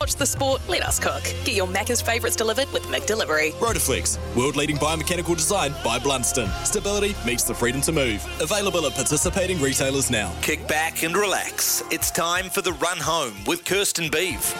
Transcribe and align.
Watch 0.00 0.14
the 0.14 0.24
sport, 0.24 0.62
let 0.66 0.82
us 0.82 0.98
cook. 0.98 1.22
Get 1.44 1.54
your 1.54 1.66
Macca's 1.66 2.00
favourites 2.00 2.34
delivered 2.34 2.72
with 2.72 2.84
McDelivery. 2.84 3.52
Rotoflex, 3.52 4.16
world 4.34 4.56
leading 4.56 4.76
biomechanical 4.76 5.36
design 5.36 5.74
by 5.84 5.98
Blundstone. 5.98 6.50
Stability 6.64 7.14
meets 7.26 7.44
the 7.44 7.54
freedom 7.54 7.82
to 7.82 7.92
move. 7.92 8.26
Available 8.40 8.86
at 8.86 8.94
participating 8.94 9.60
retailers 9.60 10.10
now. 10.10 10.32
Kick 10.40 10.66
back 10.66 11.02
and 11.02 11.14
relax. 11.14 11.82
It's 11.90 12.10
time 12.10 12.48
for 12.48 12.62
the 12.62 12.72
run 12.72 12.96
home 12.96 13.34
with 13.46 13.66
Kirsten 13.66 14.08
Beeve. 14.10 14.54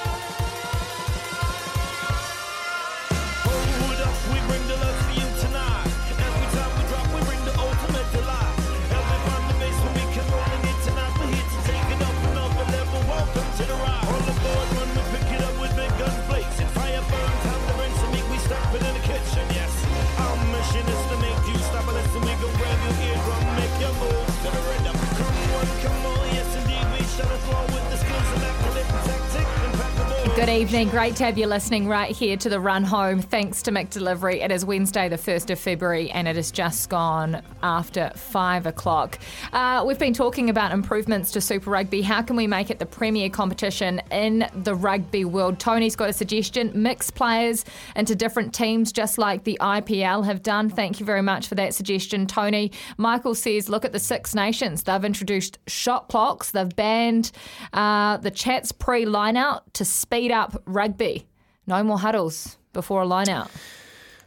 Good 30.41 30.49
evening. 30.49 30.89
Great 30.89 31.17
to 31.17 31.25
have 31.25 31.37
you 31.37 31.47
listening 31.47 31.87
right 31.87 32.11
here 32.11 32.35
to 32.35 32.49
the 32.49 32.59
run 32.59 32.83
home. 32.83 33.21
Thanks 33.21 33.61
to 33.65 33.71
McDelivery. 33.71 34.43
It 34.43 34.51
is 34.51 34.65
Wednesday, 34.65 35.07
the 35.07 35.19
1st 35.19 35.51
of 35.51 35.61
February, 35.61 36.11
and 36.11 36.27
it 36.27 36.37
has 36.37 36.51
just 36.51 36.89
gone 36.89 37.43
after 37.63 38.11
five 38.17 38.65
o'clock. 38.65 39.19
Uh, 39.53 39.85
we've 39.87 39.99
been 39.99 40.15
talking 40.15 40.49
about 40.49 40.73
improvements 40.73 41.31
to 41.33 41.43
Super 41.43 41.69
Rugby. 41.69 42.01
How 42.01 42.23
can 42.23 42.37
we 42.37 42.47
make 42.47 42.71
it 42.71 42.79
the 42.79 42.87
premier 42.87 43.29
competition 43.29 44.01
in 44.11 44.49
the 44.55 44.75
rugby 44.75 45.27
world? 45.27 45.59
Tony's 45.59 45.95
got 45.95 46.09
a 46.09 46.13
suggestion 46.15 46.73
mix 46.75 47.11
players 47.11 47.67
into 47.95 48.17
different 48.17 48.55
teams, 48.55 48.93
just 48.93 49.19
like 49.19 49.45
the 49.45 49.59
IPL 49.61 50.25
have 50.25 50.43
done. 50.43 50.71
Thank 50.71 51.01
you 51.01 51.05
very 51.05 51.23
much 51.23 51.49
for 51.49 51.55
that 51.57 51.75
suggestion, 51.75 52.27
Tony. 52.27 52.73
Michael 52.97 53.35
says, 53.35 53.69
look 53.69 53.85
at 53.85 53.93
the 53.93 53.99
Six 53.99 54.35
Nations. 54.35 54.85
They've 54.85 55.05
introduced 55.05 55.59
shot 55.67 56.09
clocks, 56.09 56.51
they've 56.51 56.75
banned 56.75 57.31
uh, 57.75 58.17
the 58.17 58.31
chats 58.31 58.73
pre 58.73 59.05
line 59.05 59.37
out 59.37 59.75
to 59.75 59.85
speed 59.85 60.30
up 60.31 60.63
rugby. 60.67 61.27
No 61.67 61.83
more 61.83 61.99
huddles 61.99 62.57
before 62.73 63.03
a 63.03 63.07
line 63.07 63.29
out. 63.29 63.51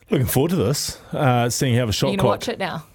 Looking 0.09 0.28
forward 0.28 0.50
to 0.50 0.56
this, 0.58 1.02
uh, 1.14 1.50
seeing 1.50 1.76
how 1.76 1.86
the 1.86 1.94
shot 1.94 2.08
You're 2.08 2.18
to 2.18 2.22
clock. 2.22 2.32
watch 2.32 2.50
it 2.50 2.59
now. 2.59 2.86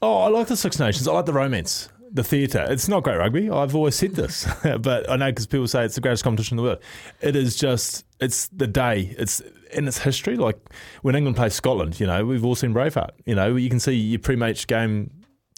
Oh, 0.00 0.18
I 0.22 0.28
like 0.28 0.46
the 0.46 0.56
Six 0.56 0.78
Nations. 0.78 1.08
I 1.08 1.12
like 1.12 1.26
the 1.26 1.32
romance, 1.32 1.88
the 2.12 2.22
theatre. 2.22 2.66
It's 2.70 2.88
not 2.88 3.02
great 3.02 3.16
rugby. 3.16 3.50
I've 3.50 3.74
always 3.74 3.96
said 3.96 4.14
this, 4.14 4.46
but 4.80 5.10
I 5.10 5.16
know 5.16 5.30
because 5.30 5.46
people 5.46 5.66
say 5.66 5.84
it's 5.84 5.96
the 5.96 6.00
greatest 6.00 6.22
competition 6.24 6.56
in 6.58 6.62
the 6.62 6.68
world. 6.68 6.82
It 7.20 7.34
is 7.34 7.56
just, 7.56 8.04
it's 8.20 8.48
the 8.48 8.66
day. 8.66 9.14
It's 9.18 9.42
in 9.72 9.88
its 9.88 9.98
history. 9.98 10.36
Like 10.36 10.58
when 11.02 11.14
England 11.16 11.36
plays 11.36 11.54
Scotland, 11.54 11.98
you 11.98 12.06
know, 12.06 12.24
we've 12.24 12.44
all 12.44 12.54
seen 12.54 12.72
Braveheart. 12.72 13.10
You 13.26 13.34
know, 13.34 13.56
you 13.56 13.68
can 13.68 13.80
see 13.80 13.94
your 13.94 14.20
pre-match 14.20 14.66
game 14.66 15.10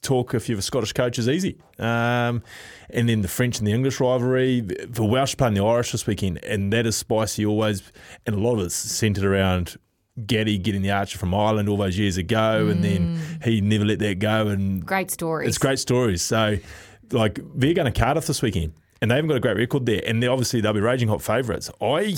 talk 0.03 0.35
if 0.35 0.49
you're 0.49 0.59
a 0.59 0.63
Scottish 0.63 0.93
coach 0.93 1.19
is 1.19 1.29
easy. 1.29 1.59
Um, 1.79 2.43
and 2.91 3.09
then 3.09 3.23
the 3.23 3.29
French 3.29 3.59
and 3.59 3.67
the 3.67 3.73
English 3.73 4.01
rivalry, 4.01 4.61
the 4.61 5.05
Welsh 5.05 5.37
playing 5.37 5.55
the 5.55 5.65
Irish 5.65 5.93
this 5.93 6.07
weekend, 6.07 6.43
and 6.45 6.73
that 6.73 6.87
is 6.87 6.97
spicy 6.97 7.45
always. 7.47 7.83
And 8.27 8.35
a 8.35 8.39
lot 8.39 8.59
of 8.59 8.67
it's 8.67 8.75
centred 8.75 9.25
around 9.25 9.77
Gaddy 10.27 10.59
getting 10.59 10.83
the 10.83 10.91
archer 10.91 11.19
from 11.19 11.35
Ireland 11.35 11.69
all 11.69 11.77
those 11.77 11.99
years 11.99 12.17
ago, 12.17 12.69
and 12.69 12.85
then 12.85 13.21
he 13.43 13.61
never 13.61 13.85
let 13.85 13.99
that 14.01 14.19
go. 14.19 14.49
And 14.49 14.85
Great 14.85 15.11
stories. 15.11 15.49
it's 15.49 15.59
great 15.59 15.79
stories. 15.79 16.21
So, 16.23 16.59
like, 17.13 17.39
they're 17.55 17.75
going 17.75 17.91
to 17.91 17.99
Cardiff 17.99 18.27
this 18.27 18.43
weekend, 18.43 18.75
and 19.01 19.11
they 19.11 19.15
haven't 19.15 19.29
got 19.29 19.37
a 19.37 19.41
great 19.41 19.57
record 19.57 19.87
there. 19.87 20.03
And 20.07 20.23
obviously, 20.25 20.61
they'll 20.61 20.73
be 20.73 20.81
raging 20.81 21.09
hot 21.09 21.23
favourites. 21.23 21.71
I, 21.81 22.17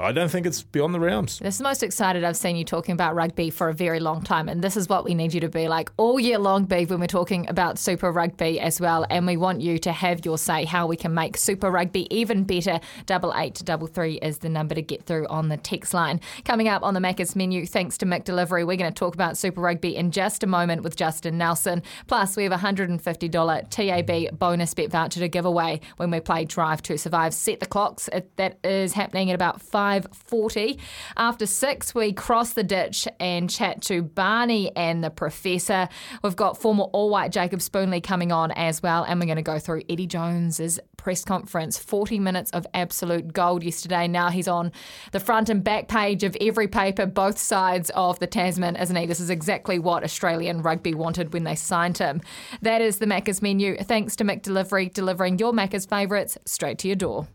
I 0.00 0.12
don't 0.12 0.28
think 0.28 0.46
it's 0.46 0.62
beyond 0.62 0.94
the 0.94 1.00
realms. 1.00 1.38
This 1.38 1.54
is 1.54 1.58
the 1.58 1.64
most 1.64 1.82
excited 1.82 2.24
I've 2.24 2.36
seen 2.36 2.56
you 2.56 2.64
talking 2.64 2.92
about 2.92 3.14
rugby 3.14 3.50
for 3.50 3.68
a 3.68 3.74
very 3.74 4.00
long 4.00 4.22
time. 4.22 4.48
And 4.48 4.62
this 4.62 4.76
is 4.76 4.88
what 4.88 5.04
we 5.04 5.14
need 5.14 5.34
you 5.34 5.40
to 5.40 5.48
be 5.48 5.68
like 5.68 5.90
all 5.96 6.20
year 6.20 6.38
long, 6.38 6.64
Beeve, 6.64 6.90
when 6.90 7.00
we're 7.00 7.06
talking 7.06 7.48
about 7.48 7.78
Super 7.78 8.12
Rugby 8.12 8.60
as 8.60 8.80
well. 8.80 9.06
And 9.10 9.26
we 9.26 9.36
want 9.36 9.60
you 9.60 9.78
to 9.78 9.92
have 9.92 10.24
your 10.24 10.38
say 10.38 10.64
how 10.64 10.86
we 10.86 10.96
can 10.96 11.14
make 11.14 11.36
Super 11.36 11.70
Rugby 11.70 12.06
even 12.14 12.44
better. 12.44 12.80
Double 13.06 13.32
eight 13.36 13.54
to 13.56 13.64
double 13.64 13.86
three 13.86 14.14
is 14.18 14.38
the 14.38 14.48
number 14.48 14.74
to 14.74 14.82
get 14.82 15.04
through 15.04 15.26
on 15.28 15.48
the 15.48 15.56
text 15.56 15.94
line. 15.94 16.20
Coming 16.44 16.68
up 16.68 16.82
on 16.82 16.94
the 16.94 17.00
Macca's 17.00 17.36
menu, 17.36 17.66
thanks 17.66 17.98
to 17.98 18.06
McDelivery, 18.06 18.66
we're 18.66 18.76
going 18.76 18.92
to 18.92 18.98
talk 18.98 19.14
about 19.14 19.36
Super 19.36 19.60
Rugby 19.60 19.96
in 19.96 20.10
just 20.10 20.42
a 20.42 20.46
moment 20.46 20.82
with 20.82 20.96
Justin 20.96 21.38
Nelson. 21.38 21.82
Plus, 22.06 22.36
we 22.36 22.44
have 22.44 22.52
a 22.52 22.56
$150 22.56 23.70
TAB 23.70 24.38
bonus 24.38 24.74
bet 24.74 24.90
voucher 24.90 25.20
to 25.20 25.28
give 25.28 25.44
away 25.44 25.80
when 25.96 26.10
we 26.10 26.20
play 26.20 26.44
Drive 26.44 26.82
to 26.82 26.98
Survive. 26.98 27.34
Set 27.34 27.60
the 27.60 27.66
clocks. 27.66 28.08
That 28.36 28.58
is 28.64 28.92
happening 28.92 29.30
at 29.30 29.34
about 29.34 29.60
5.40. 29.86 30.80
After 31.16 31.46
six, 31.46 31.94
we 31.94 32.12
cross 32.12 32.54
the 32.54 32.64
ditch 32.64 33.06
and 33.20 33.48
chat 33.48 33.82
to 33.82 34.02
Barney 34.02 34.74
and 34.74 35.04
the 35.04 35.10
Professor. 35.10 35.88
We've 36.24 36.34
got 36.34 36.60
former 36.60 36.84
All-White 36.84 37.30
Jacob 37.30 37.60
Spoonley 37.60 38.00
coming 38.00 38.32
on 38.32 38.50
as 38.52 38.82
well, 38.82 39.04
and 39.04 39.20
we're 39.20 39.26
going 39.26 39.36
to 39.36 39.42
go 39.42 39.60
through 39.60 39.82
Eddie 39.88 40.08
Jones's 40.08 40.80
press 40.96 41.24
conference. 41.24 41.78
40 41.78 42.18
minutes 42.18 42.50
of 42.50 42.66
absolute 42.74 43.32
gold 43.32 43.62
yesterday. 43.62 44.08
Now 44.08 44.30
he's 44.30 44.48
on 44.48 44.72
the 45.12 45.20
front 45.20 45.48
and 45.48 45.62
back 45.62 45.86
page 45.86 46.24
of 46.24 46.36
every 46.40 46.66
paper, 46.66 47.06
both 47.06 47.38
sides 47.38 47.90
of 47.90 48.18
the 48.18 48.26
Tasman, 48.26 48.74
isn't 48.74 48.96
he? 48.96 49.06
This 49.06 49.20
is 49.20 49.30
exactly 49.30 49.78
what 49.78 50.02
Australian 50.02 50.62
rugby 50.62 50.94
wanted 50.94 51.32
when 51.32 51.44
they 51.44 51.54
signed 51.54 51.98
him. 51.98 52.22
That 52.62 52.80
is 52.80 52.98
the 52.98 53.06
Macca's 53.06 53.40
menu. 53.40 53.76
Thanks 53.76 54.16
to 54.16 54.24
McDelivery, 54.24 54.92
delivering 54.92 55.38
your 55.38 55.52
Macca's 55.52 55.86
favourites 55.86 56.36
straight 56.44 56.78
to 56.78 56.88
your 56.88 56.96
door. 56.96 57.28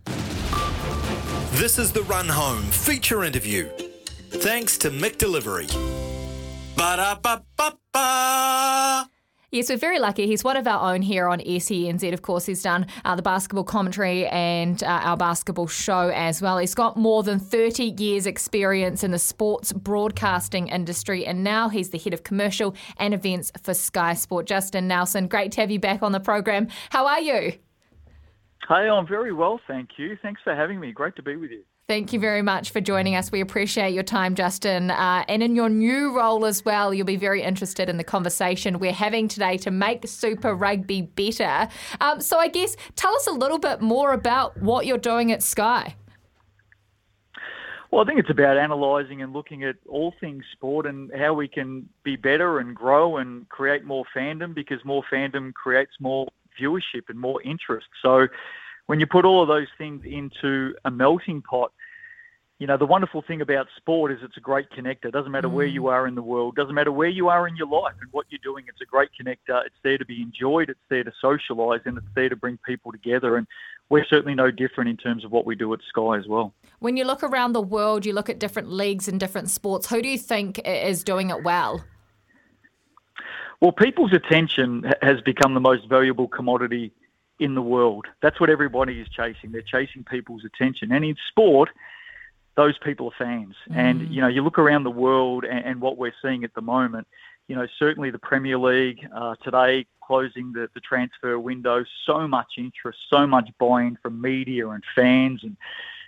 This 1.61 1.77
is 1.77 1.91
the 1.91 2.01
Run 2.01 2.27
Home 2.27 2.63
feature 2.63 3.23
interview. 3.23 3.69
Thanks 4.31 4.79
to 4.79 4.89
McDelivery. 4.89 5.71
Ba-da-ba-ba-ba. 6.75 8.27
Yes, 9.51 9.69
we're 9.69 9.77
very 9.77 9.99
lucky. 9.99 10.25
He's 10.25 10.43
one 10.43 10.57
of 10.57 10.65
our 10.65 10.91
own 10.91 11.03
here 11.03 11.27
on 11.27 11.39
SENZ. 11.39 12.13
Of 12.13 12.23
course, 12.23 12.47
he's 12.47 12.63
done 12.63 12.87
uh, 13.05 13.15
the 13.15 13.21
basketball 13.21 13.63
commentary 13.63 14.25
and 14.25 14.81
uh, 14.81 14.87
our 14.87 15.15
basketball 15.15 15.67
show 15.67 16.09
as 16.09 16.41
well. 16.41 16.57
He's 16.57 16.73
got 16.73 16.97
more 16.97 17.21
than 17.21 17.37
30 17.37 17.93
years' 17.95 18.25
experience 18.25 19.03
in 19.03 19.11
the 19.11 19.19
sports 19.19 19.71
broadcasting 19.71 20.67
industry, 20.69 21.27
and 21.27 21.43
now 21.43 21.69
he's 21.69 21.91
the 21.91 21.99
head 21.99 22.15
of 22.15 22.23
commercial 22.23 22.75
and 22.97 23.13
events 23.13 23.51
for 23.61 23.75
Sky 23.75 24.15
Sport. 24.15 24.47
Justin 24.47 24.87
Nelson, 24.87 25.27
great 25.27 25.51
to 25.51 25.61
have 25.61 25.69
you 25.69 25.79
back 25.79 26.01
on 26.01 26.11
the 26.11 26.19
program. 26.19 26.69
How 26.89 27.05
are 27.05 27.21
you? 27.21 27.53
Hey, 28.71 28.87
I'm 28.87 29.05
very 29.05 29.33
well, 29.33 29.59
thank 29.67 29.89
you. 29.97 30.17
Thanks 30.21 30.39
for 30.45 30.55
having 30.55 30.79
me. 30.79 30.93
Great 30.93 31.17
to 31.17 31.21
be 31.21 31.35
with 31.35 31.51
you. 31.51 31.61
Thank 31.89 32.13
you 32.13 32.21
very 32.21 32.41
much 32.41 32.69
for 32.69 32.79
joining 32.79 33.15
us. 33.15 33.29
We 33.29 33.41
appreciate 33.41 33.93
your 33.93 34.03
time, 34.03 34.33
Justin. 34.33 34.91
Uh, 34.91 35.25
and 35.27 35.43
in 35.43 35.57
your 35.57 35.67
new 35.67 36.15
role 36.15 36.45
as 36.45 36.63
well, 36.63 36.93
you'll 36.93 37.05
be 37.05 37.17
very 37.17 37.41
interested 37.41 37.89
in 37.89 37.97
the 37.97 38.05
conversation 38.05 38.79
we're 38.79 38.93
having 38.93 39.27
today 39.27 39.57
to 39.57 39.71
make 39.71 40.07
Super 40.07 40.55
Rugby 40.55 41.01
better. 41.01 41.67
Um, 41.99 42.21
so, 42.21 42.37
I 42.37 42.47
guess 42.47 42.77
tell 42.95 43.13
us 43.13 43.27
a 43.27 43.33
little 43.33 43.59
bit 43.59 43.81
more 43.81 44.13
about 44.13 44.55
what 44.61 44.85
you're 44.85 44.97
doing 44.97 45.33
at 45.33 45.43
Sky. 45.43 45.93
Well, 47.91 48.01
I 48.01 48.05
think 48.05 48.19
it's 48.21 48.29
about 48.29 48.55
analysing 48.55 49.21
and 49.21 49.33
looking 49.33 49.65
at 49.65 49.75
all 49.89 50.13
things 50.21 50.45
sport 50.53 50.85
and 50.85 51.11
how 51.13 51.33
we 51.33 51.49
can 51.49 51.89
be 52.03 52.15
better 52.15 52.59
and 52.59 52.73
grow 52.73 53.17
and 53.17 53.49
create 53.49 53.83
more 53.83 54.05
fandom 54.15 54.55
because 54.55 54.79
more 54.85 55.03
fandom 55.11 55.53
creates 55.53 55.91
more 55.99 56.29
viewership 56.59 57.09
and 57.09 57.19
more 57.19 57.41
interest. 57.41 57.87
So 58.01 58.27
when 58.91 58.99
you 58.99 59.07
put 59.07 59.23
all 59.23 59.41
of 59.41 59.47
those 59.47 59.69
things 59.77 60.03
into 60.03 60.75
a 60.83 60.91
melting 60.91 61.41
pot, 61.41 61.71
you 62.59 62.67
know, 62.67 62.75
the 62.75 62.85
wonderful 62.85 63.21
thing 63.21 63.39
about 63.39 63.67
sport 63.77 64.11
is 64.11 64.17
it's 64.21 64.35
a 64.35 64.41
great 64.41 64.69
connector. 64.69 65.05
It 65.05 65.13
doesn't 65.13 65.31
matter 65.31 65.47
where 65.47 65.65
mm. 65.65 65.71
you 65.71 65.87
are 65.87 66.05
in 66.07 66.13
the 66.13 66.21
world, 66.21 66.57
doesn't 66.57 66.75
matter 66.75 66.91
where 66.91 67.07
you 67.07 67.29
are 67.29 67.47
in 67.47 67.55
your 67.55 67.67
life 67.67 67.93
and 68.01 68.11
what 68.11 68.25
you're 68.29 68.41
doing, 68.43 68.65
it's 68.67 68.81
a 68.81 68.85
great 68.85 69.07
connector. 69.17 69.65
It's 69.65 69.77
there 69.81 69.97
to 69.97 70.03
be 70.03 70.21
enjoyed, 70.21 70.69
it's 70.69 70.81
there 70.89 71.05
to 71.05 71.13
socialise, 71.23 71.85
and 71.85 71.99
it's 71.99 72.13
there 72.15 72.27
to 72.27 72.35
bring 72.35 72.59
people 72.67 72.91
together. 72.91 73.37
And 73.37 73.47
we're 73.87 74.03
certainly 74.03 74.35
no 74.35 74.51
different 74.51 74.89
in 74.89 74.97
terms 74.97 75.23
of 75.23 75.31
what 75.31 75.45
we 75.45 75.55
do 75.55 75.73
at 75.73 75.79
Sky 75.87 76.17
as 76.17 76.27
well. 76.27 76.53
When 76.79 76.97
you 76.97 77.05
look 77.05 77.23
around 77.23 77.53
the 77.53 77.61
world, 77.61 78.05
you 78.05 78.11
look 78.11 78.29
at 78.29 78.39
different 78.39 78.73
leagues 78.73 79.07
and 79.07 79.21
different 79.21 79.49
sports, 79.49 79.87
who 79.87 80.01
do 80.01 80.09
you 80.09 80.17
think 80.17 80.59
is 80.65 81.05
doing 81.05 81.29
it 81.29 81.43
well? 81.43 81.81
Well, 83.61 83.71
people's 83.71 84.11
attention 84.11 84.91
has 85.01 85.21
become 85.21 85.53
the 85.53 85.61
most 85.61 85.87
valuable 85.87 86.27
commodity 86.27 86.91
in 87.41 87.55
the 87.55 87.61
world. 87.61 88.05
That's 88.21 88.39
what 88.39 88.49
everybody 88.49 89.01
is 89.01 89.09
chasing. 89.09 89.51
They're 89.51 89.61
chasing 89.77 90.03
people's 90.03 90.45
attention. 90.45 90.91
And 90.91 91.03
in 91.03 91.15
sport, 91.27 91.69
those 92.55 92.77
people 92.77 93.07
are 93.07 93.25
fans. 93.25 93.55
And, 93.73 94.13
you 94.13 94.21
know, 94.21 94.27
you 94.27 94.43
look 94.43 94.59
around 94.59 94.83
the 94.83 94.91
world 94.91 95.43
and, 95.43 95.65
and 95.65 95.81
what 95.81 95.97
we're 95.97 96.13
seeing 96.21 96.43
at 96.43 96.53
the 96.53 96.61
moment, 96.61 97.07
you 97.47 97.55
know, 97.55 97.67
certainly 97.79 98.11
the 98.11 98.19
Premier 98.19 98.59
League 98.59 98.99
uh, 99.13 99.35
today 99.43 99.85
closing 100.03 100.53
the, 100.53 100.69
the 100.73 100.81
transfer 100.81 101.39
window, 101.39 101.83
so 102.05 102.27
much 102.27 102.51
interest, 102.57 102.99
so 103.09 103.25
much 103.25 103.49
buy-in 103.59 103.97
from 104.03 104.21
media 104.21 104.69
and 104.69 104.83
fans. 104.95 105.43
And 105.43 105.57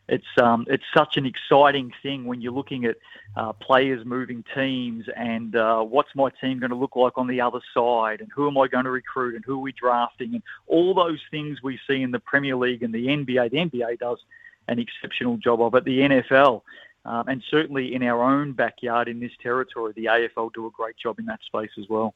it's, 0.09 0.25
um, 0.38 0.65
it's 0.69 0.83
such 0.95 1.17
an 1.17 1.25
exciting 1.25 1.91
thing 2.01 2.25
when 2.25 2.41
you're 2.41 2.53
looking 2.53 2.85
at 2.85 2.97
uh, 3.35 3.53
players 3.53 4.05
moving 4.05 4.44
teams 4.53 5.05
and 5.15 5.55
uh, 5.55 5.81
what's 5.81 6.09
my 6.15 6.29
team 6.41 6.59
going 6.59 6.69
to 6.69 6.75
look 6.75 6.95
like 6.95 7.17
on 7.17 7.27
the 7.27 7.41
other 7.41 7.61
side 7.73 8.21
and 8.21 8.29
who 8.33 8.47
am 8.47 8.57
I 8.57 8.67
going 8.67 8.85
to 8.85 8.91
recruit 8.91 9.35
and 9.35 9.44
who 9.45 9.55
are 9.55 9.61
we 9.61 9.71
drafting 9.71 10.33
and 10.33 10.44
all 10.67 10.94
those 10.94 11.19
things 11.31 11.63
we 11.63 11.79
see 11.88 12.01
in 12.01 12.11
the 12.11 12.19
Premier 12.19 12.55
League 12.55 12.83
and 12.83 12.94
the 12.94 13.07
NBA. 13.07 13.51
The 13.51 13.57
NBA 13.57 14.00
does 14.00 14.19
an 14.67 14.79
exceptional 14.79 15.38
job 15.38 15.61
of 15.61 15.73
it. 15.75 15.85
The 15.85 16.00
NFL, 16.00 16.61
um, 17.05 17.27
and 17.27 17.44
certainly 17.50 17.94
in 17.94 18.03
our 18.03 18.23
own 18.23 18.53
backyard 18.53 19.07
in 19.07 19.19
this 19.19 19.31
territory, 19.41 19.94
the 19.95 20.05
AFL 20.05 20.53
do 20.53 20.67
a 20.67 20.71
great 20.71 20.97
job 20.97 21.19
in 21.19 21.25
that 21.25 21.39
space 21.45 21.71
as 21.79 21.88
well. 21.89 22.13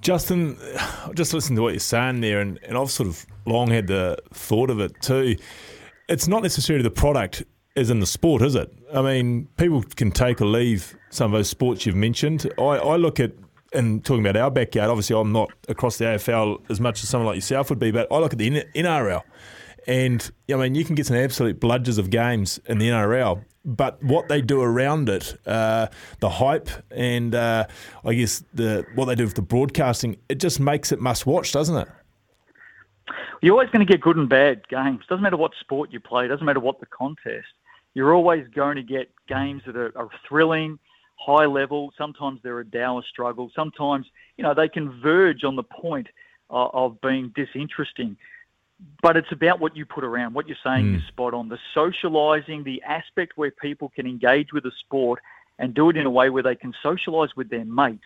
Justin, 0.00 0.56
just 1.14 1.32
listen 1.34 1.56
to 1.56 1.62
what 1.62 1.72
you're 1.72 1.80
saying 1.80 2.20
there, 2.20 2.40
and, 2.40 2.58
and 2.62 2.76
I've 2.76 2.90
sort 2.90 3.08
of 3.08 3.24
long 3.46 3.68
had 3.68 3.86
the 3.86 4.18
thought 4.32 4.70
of 4.70 4.80
it 4.80 5.00
too. 5.00 5.36
It's 6.08 6.28
not 6.28 6.42
necessarily 6.42 6.82
the 6.82 6.90
product 6.90 7.44
as 7.76 7.90
in 7.90 8.00
the 8.00 8.06
sport, 8.06 8.42
is 8.42 8.54
it? 8.54 8.72
I 8.92 9.02
mean, 9.02 9.48
people 9.56 9.82
can 9.82 10.10
take 10.10 10.40
or 10.40 10.46
leave 10.46 10.96
some 11.10 11.32
of 11.32 11.38
those 11.38 11.48
sports 11.48 11.86
you've 11.86 11.96
mentioned. 11.96 12.48
I, 12.58 12.62
I 12.62 12.96
look 12.96 13.18
at, 13.18 13.32
and 13.72 14.04
talking 14.04 14.24
about 14.24 14.40
our 14.40 14.50
backyard, 14.50 14.90
obviously 14.90 15.16
I'm 15.16 15.32
not 15.32 15.50
across 15.68 15.98
the 15.98 16.04
AFL 16.04 16.70
as 16.70 16.80
much 16.80 17.02
as 17.02 17.08
someone 17.08 17.26
like 17.26 17.36
yourself 17.36 17.70
would 17.70 17.78
be, 17.78 17.90
but 17.90 18.06
I 18.12 18.18
look 18.18 18.32
at 18.32 18.38
the 18.38 18.64
NRL. 18.74 19.22
And 19.86 20.30
I 20.50 20.56
mean, 20.56 20.74
you 20.74 20.84
can 20.84 20.94
get 20.94 21.06
some 21.06 21.16
absolute 21.16 21.60
bludgers 21.60 21.98
of 21.98 22.10
games 22.10 22.60
in 22.66 22.78
the 22.78 22.88
NRL, 22.88 23.44
but 23.64 24.02
what 24.02 24.28
they 24.28 24.40
do 24.40 24.62
around 24.62 25.08
it, 25.08 25.36
uh, 25.46 25.88
the 26.20 26.30
hype, 26.30 26.70
and 26.90 27.34
uh, 27.34 27.66
I 28.04 28.14
guess 28.14 28.44
the 28.54 28.86
what 28.94 29.06
they 29.06 29.14
do 29.14 29.24
with 29.24 29.34
the 29.34 29.42
broadcasting, 29.42 30.16
it 30.28 30.36
just 30.36 30.58
makes 30.58 30.92
it 30.92 31.00
must 31.00 31.26
watch, 31.26 31.52
doesn't 31.52 31.76
it? 31.76 31.88
You're 33.44 33.52
always 33.52 33.68
going 33.68 33.86
to 33.86 33.92
get 33.92 34.00
good 34.00 34.16
and 34.16 34.26
bad 34.26 34.66
games. 34.68 35.00
Doesn't 35.06 35.22
matter 35.22 35.36
what 35.36 35.52
sport 35.60 35.92
you 35.92 36.00
play. 36.00 36.26
Doesn't 36.28 36.46
matter 36.46 36.60
what 36.60 36.80
the 36.80 36.86
contest. 36.86 37.46
You're 37.92 38.14
always 38.14 38.46
going 38.54 38.76
to 38.76 38.82
get 38.82 39.10
games 39.28 39.60
that 39.66 39.76
are, 39.76 39.92
are 39.96 40.08
thrilling, 40.26 40.78
high 41.16 41.44
level. 41.44 41.92
Sometimes 41.98 42.40
they're 42.42 42.60
a 42.60 42.64
dour 42.64 43.02
struggle. 43.10 43.50
Sometimes 43.54 44.06
you 44.38 44.44
know 44.44 44.54
they 44.54 44.66
converge 44.66 45.44
on 45.44 45.56
the 45.56 45.62
point 45.62 46.06
of, 46.48 46.70
of 46.72 47.00
being 47.02 47.32
disinteresting 47.36 48.16
but 49.02 49.16
it's 49.16 49.30
about 49.30 49.60
what 49.60 49.76
you 49.76 49.86
put 49.86 50.04
around. 50.04 50.34
What 50.34 50.48
you're 50.48 50.56
saying 50.64 50.96
is 50.96 51.02
mm. 51.02 51.08
spot 51.08 51.34
on. 51.34 51.48
The 51.48 51.58
socialising, 51.76 52.64
the 52.64 52.82
aspect 52.82 53.34
where 53.36 53.50
people 53.50 53.90
can 53.94 54.06
engage 54.06 54.52
with 54.52 54.64
the 54.64 54.72
sport 54.80 55.20
and 55.58 55.74
do 55.74 55.90
it 55.90 55.96
in 55.96 56.06
a 56.06 56.10
way 56.10 56.30
where 56.30 56.42
they 56.42 56.56
can 56.56 56.74
socialise 56.84 57.28
with 57.36 57.48
their 57.50 57.64
mates. 57.64 58.02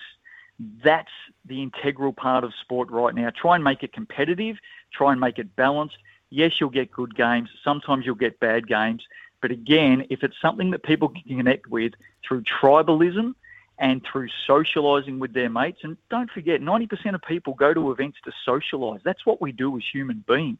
That's 0.58 1.10
the 1.44 1.62
integral 1.62 2.12
part 2.12 2.44
of 2.44 2.52
sport 2.60 2.90
right 2.90 3.14
now. 3.14 3.30
Try 3.30 3.54
and 3.54 3.64
make 3.64 3.82
it 3.82 3.92
competitive. 3.92 4.56
Try 4.92 5.12
and 5.12 5.20
make 5.20 5.38
it 5.38 5.54
balanced. 5.56 5.98
Yes, 6.30 6.60
you'll 6.60 6.70
get 6.70 6.90
good 6.90 7.14
games. 7.14 7.48
Sometimes 7.62 8.04
you'll 8.04 8.16
get 8.16 8.40
bad 8.40 8.66
games. 8.66 9.06
But 9.40 9.50
again, 9.50 10.06
if 10.10 10.22
it's 10.24 10.40
something 10.40 10.72
that 10.72 10.82
people 10.82 11.08
can 11.10 11.22
connect 11.36 11.68
with 11.68 11.94
through 12.26 12.42
tribalism 12.42 13.34
and 13.78 14.04
through 14.04 14.28
socialising 14.48 15.18
with 15.18 15.32
their 15.32 15.48
mates. 15.48 15.80
And 15.84 15.96
don't 16.10 16.30
forget, 16.30 16.60
90% 16.60 17.14
of 17.14 17.22
people 17.22 17.54
go 17.54 17.72
to 17.72 17.92
events 17.92 18.18
to 18.24 18.32
socialise. 18.46 19.02
That's 19.04 19.24
what 19.24 19.40
we 19.40 19.52
do 19.52 19.76
as 19.76 19.84
human 19.90 20.24
beings. 20.26 20.58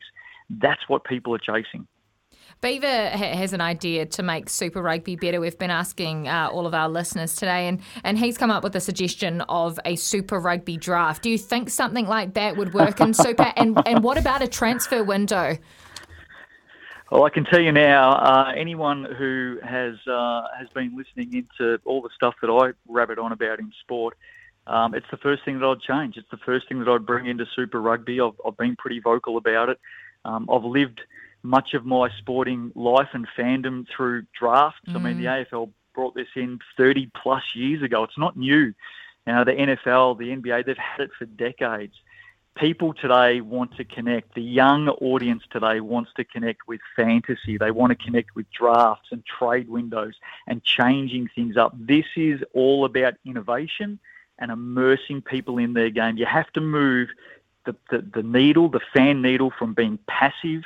That's 0.48 0.88
what 0.88 1.04
people 1.04 1.34
are 1.34 1.38
chasing. 1.38 1.86
Beaver 2.60 3.10
ha- 3.10 3.36
has 3.36 3.52
an 3.52 3.60
idea 3.60 4.06
to 4.06 4.22
make 4.22 4.48
Super 4.48 4.82
Rugby 4.82 5.16
better. 5.16 5.40
We've 5.40 5.58
been 5.58 5.70
asking 5.70 6.28
uh, 6.28 6.48
all 6.52 6.66
of 6.66 6.74
our 6.74 6.88
listeners 6.88 7.36
today, 7.36 7.68
and, 7.68 7.80
and 8.04 8.18
he's 8.18 8.36
come 8.36 8.50
up 8.50 8.64
with 8.64 8.74
a 8.76 8.80
suggestion 8.80 9.42
of 9.42 9.78
a 9.84 9.96
Super 9.96 10.40
Rugby 10.40 10.76
draft. 10.76 11.22
Do 11.22 11.30
you 11.30 11.38
think 11.38 11.70
something 11.70 12.06
like 12.06 12.34
that 12.34 12.56
would 12.56 12.74
work 12.74 13.00
in 13.00 13.14
Super? 13.14 13.52
and, 13.56 13.80
and 13.86 14.02
what 14.02 14.18
about 14.18 14.42
a 14.42 14.48
transfer 14.48 15.04
window? 15.04 15.56
Well, 17.10 17.24
I 17.24 17.30
can 17.30 17.44
tell 17.44 17.60
you 17.60 17.72
now, 17.72 18.12
uh, 18.12 18.52
anyone 18.54 19.04
who 19.04 19.58
has 19.62 19.94
uh, 20.06 20.42
has 20.58 20.68
been 20.74 20.94
listening 20.94 21.32
into 21.32 21.80
all 21.86 22.02
the 22.02 22.10
stuff 22.14 22.34
that 22.42 22.50
I 22.50 22.72
rabbit 22.86 23.18
on 23.18 23.32
about 23.32 23.60
in 23.60 23.72
sport, 23.80 24.14
um, 24.66 24.94
it's 24.94 25.06
the 25.10 25.16
first 25.16 25.42
thing 25.44 25.58
that 25.58 25.66
I'd 25.66 25.80
change. 25.80 26.18
It's 26.18 26.28
the 26.30 26.36
first 26.36 26.68
thing 26.68 26.80
that 26.80 26.88
I'd 26.88 27.06
bring 27.06 27.24
into 27.26 27.46
Super 27.56 27.80
Rugby. 27.80 28.20
I've, 28.20 28.34
I've 28.46 28.58
been 28.58 28.76
pretty 28.76 29.00
vocal 29.00 29.38
about 29.38 29.70
it. 29.70 29.80
Um, 30.26 30.50
I've 30.52 30.64
lived 30.64 31.00
much 31.42 31.74
of 31.74 31.84
my 31.84 32.10
sporting 32.18 32.72
life 32.74 33.08
and 33.12 33.26
fandom 33.36 33.86
through 33.94 34.24
drafts. 34.38 34.80
I 34.88 34.98
mean, 34.98 35.18
the 35.18 35.26
mm. 35.26 35.46
AFL 35.46 35.70
brought 35.94 36.14
this 36.14 36.28
in 36.34 36.58
30 36.76 37.10
plus 37.14 37.42
years 37.54 37.82
ago. 37.82 38.04
It's 38.04 38.18
not 38.18 38.36
new. 38.36 38.74
You 39.26 39.34
know, 39.34 39.44
the 39.44 39.52
NFL, 39.52 40.18
the 40.18 40.30
NBA, 40.30 40.66
they've 40.66 40.76
had 40.76 41.00
it 41.00 41.10
for 41.18 41.26
decades 41.26 41.94
people 42.58 42.92
today 42.92 43.40
want 43.40 43.76
to 43.76 43.84
connect. 43.84 44.34
The 44.34 44.42
young 44.42 44.88
audience 44.88 45.42
today 45.50 45.80
wants 45.80 46.10
to 46.16 46.24
connect 46.24 46.66
with 46.66 46.80
fantasy. 46.96 47.56
They 47.56 47.70
want 47.70 47.96
to 47.96 48.04
connect 48.04 48.34
with 48.34 48.50
drafts 48.50 49.08
and 49.12 49.24
trade 49.24 49.68
windows 49.68 50.14
and 50.46 50.62
changing 50.64 51.28
things 51.34 51.56
up. 51.56 51.74
This 51.78 52.06
is 52.16 52.40
all 52.54 52.84
about 52.84 53.14
innovation 53.24 53.98
and 54.38 54.50
immersing 54.50 55.22
people 55.22 55.58
in 55.58 55.72
their 55.72 55.90
game. 55.90 56.16
You 56.16 56.26
have 56.26 56.50
to 56.52 56.60
move 56.60 57.08
the, 57.64 57.76
the, 57.90 58.04
the 58.14 58.22
needle, 58.22 58.68
the 58.68 58.80
fan 58.92 59.22
needle, 59.22 59.52
from 59.56 59.74
being 59.74 59.98
passive 60.08 60.62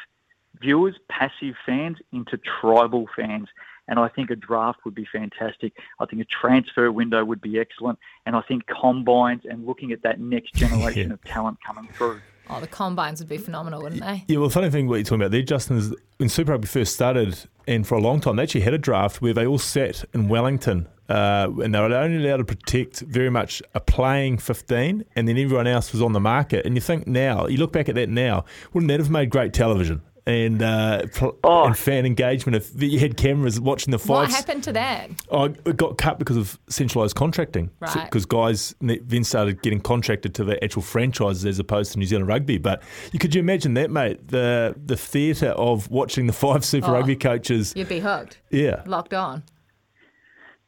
viewers, 0.63 0.95
passive 1.11 1.55
fans, 1.67 1.99
into 2.13 2.39
tribal 2.61 3.07
fans. 3.17 3.49
And 3.89 3.99
I 3.99 4.09
think 4.09 4.31
a 4.31 4.37
draft 4.37 4.79
would 4.85 4.95
be 4.95 5.07
fantastic. 5.13 5.73
I 6.01 6.07
think 6.07 6.23
a 6.23 6.25
transfer 6.27 6.91
window 6.93 7.25
would 7.25 7.41
be 7.41 7.59
excellent. 7.59 7.99
And 8.25 8.37
I 8.37 8.41
think 8.43 8.63
combines 8.81 9.43
and 9.45 9.67
looking 9.67 9.91
at 9.93 10.03
that 10.05 10.21
next 10.21 10.55
generation 10.63 11.09
Yeah. 11.09 11.15
of 11.15 11.25
talent 11.25 11.59
coming 11.67 11.89
through. 11.93 12.21
Oh, 12.49 12.61
the 12.61 12.67
combines 12.67 13.21
would 13.21 13.29
be 13.29 13.39
phenomenal, 13.39 13.83
wouldn't 13.83 14.01
they? 14.01 14.25
Yeah, 14.29 14.39
well, 14.39 14.49
the 14.49 14.55
funny 14.55 14.71
thing 14.71 14.87
what 14.89 14.97
you're 14.97 15.05
talking 15.05 15.21
about 15.23 15.31
there, 15.31 15.43
Justin, 15.43 15.77
is 15.79 15.95
when 16.19 16.29
Super 16.29 16.53
Rugby 16.53 16.67
first 16.67 16.93
started, 16.95 17.39
and 17.69 17.87
for 17.87 17.95
a 17.97 18.01
long 18.01 18.21
time, 18.21 18.37
they 18.37 18.43
actually 18.43 18.63
had 18.63 18.75
a 18.75 18.79
draft 18.79 19.23
where 19.23 19.33
they 19.33 19.47
all 19.47 19.59
sat 19.59 20.05
in 20.13 20.29
Wellington, 20.29 20.89
uh, 21.09 21.49
and 21.63 21.73
they 21.75 21.79
were 21.79 21.95
only 21.95 22.25
allowed 22.25 22.39
to 22.39 22.45
protect 22.45 23.01
very 23.01 23.31
much 23.31 23.63
a 23.75 23.81
playing 23.81 24.39
15, 24.39 25.05
and 25.15 25.29
then 25.29 25.39
everyone 25.39 25.69
else 25.69 25.93
was 25.93 26.03
on 26.03 26.13
the 26.13 26.21
market. 26.21 26.67
And 26.67 26.75
you 26.75 26.81
think 26.81 27.07
now, 27.07 27.47
you 27.47 27.59
look 27.59 27.73
back 27.73 27.89
at 27.89 27.95
that 27.95 28.09
now, 28.09 28.45
wouldn't 28.73 28.89
that 28.89 28.99
have 28.99 29.09
made 29.11 29.31
great 29.31 29.53
television? 29.53 30.03
And 30.25 30.63
uh, 30.63 31.07
pl- 31.13 31.37
Oh. 31.43 31.65
and 31.67 31.77
fan 31.77 32.07
engagement 32.07 32.55
if 32.55 32.81
you 32.81 33.01
had 33.01 33.17
cameras 33.17 33.59
watching 33.61 33.91
the 33.91 33.99
fights, 33.99 34.31
What 34.31 34.31
happened 34.31 34.63
to 34.65 34.73
that? 34.75 35.11
Oh, 35.31 35.47
it 35.47 35.77
got 35.77 35.99
cut 35.99 36.21
because 36.21 36.37
of 36.37 36.61
centralised 36.69 37.17
contracting. 37.17 37.71
Right. 37.81 38.05
Because 38.05 38.25
guys 38.25 38.73
ne- 38.81 39.01
then 39.01 39.25
started 39.25 39.63
getting 39.63 39.81
contracted 39.81 40.33
to 40.37 40.45
the 40.45 40.63
actual 40.63 40.83
franchises 40.83 41.45
as 41.45 41.59
opposed 41.59 41.93
to 41.95 41.99
New 41.99 42.07
Zealand 42.07 42.29
Rugby. 42.29 42.59
But 42.59 42.85
you 43.13 43.19
could 43.19 43.35
you 43.35 43.41
imagine 43.41 43.75
that, 43.75 43.91
mate? 43.91 44.29
The 44.29 44.77
the 44.87 44.97
theatre 44.97 45.51
of 45.51 45.91
watching 45.91 46.29
the 46.29 46.33
five 46.33 46.65
Super 46.73 46.87
Oh. 46.87 46.93
Rugby 46.93 47.17
coaches. 47.17 47.73
You'd 47.75 47.89
be 47.89 47.99
hooked, 47.99 48.39
Yeah. 48.51 48.83
locked 48.87 49.15
on. 49.15 49.43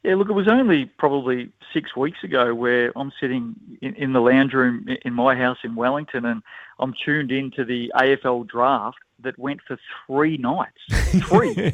Yeah, 0.03 0.15
look, 0.15 0.29
it 0.29 0.33
was 0.33 0.47
only 0.49 0.85
probably 0.97 1.49
six 1.73 1.95
weeks 1.95 2.23
ago 2.23 2.53
where 2.53 2.91
I'm 2.95 3.11
sitting 3.19 3.55
in, 3.81 3.95
in 3.95 4.13
the 4.13 4.19
lounge 4.19 4.53
room 4.53 4.85
in 5.03 5.13
my 5.13 5.35
house 5.35 5.57
in 5.63 5.75
Wellington 5.75 6.25
and 6.25 6.43
I'm 6.77 6.93
tuned 7.05 7.31
into 7.31 7.65
the 7.65 7.91
AFL 7.95 8.47
draft 8.47 8.97
that 9.19 9.37
went 9.39 9.61
for 9.61 9.77
three 10.05 10.37
nights. 10.37 10.81
Three. 11.27 11.73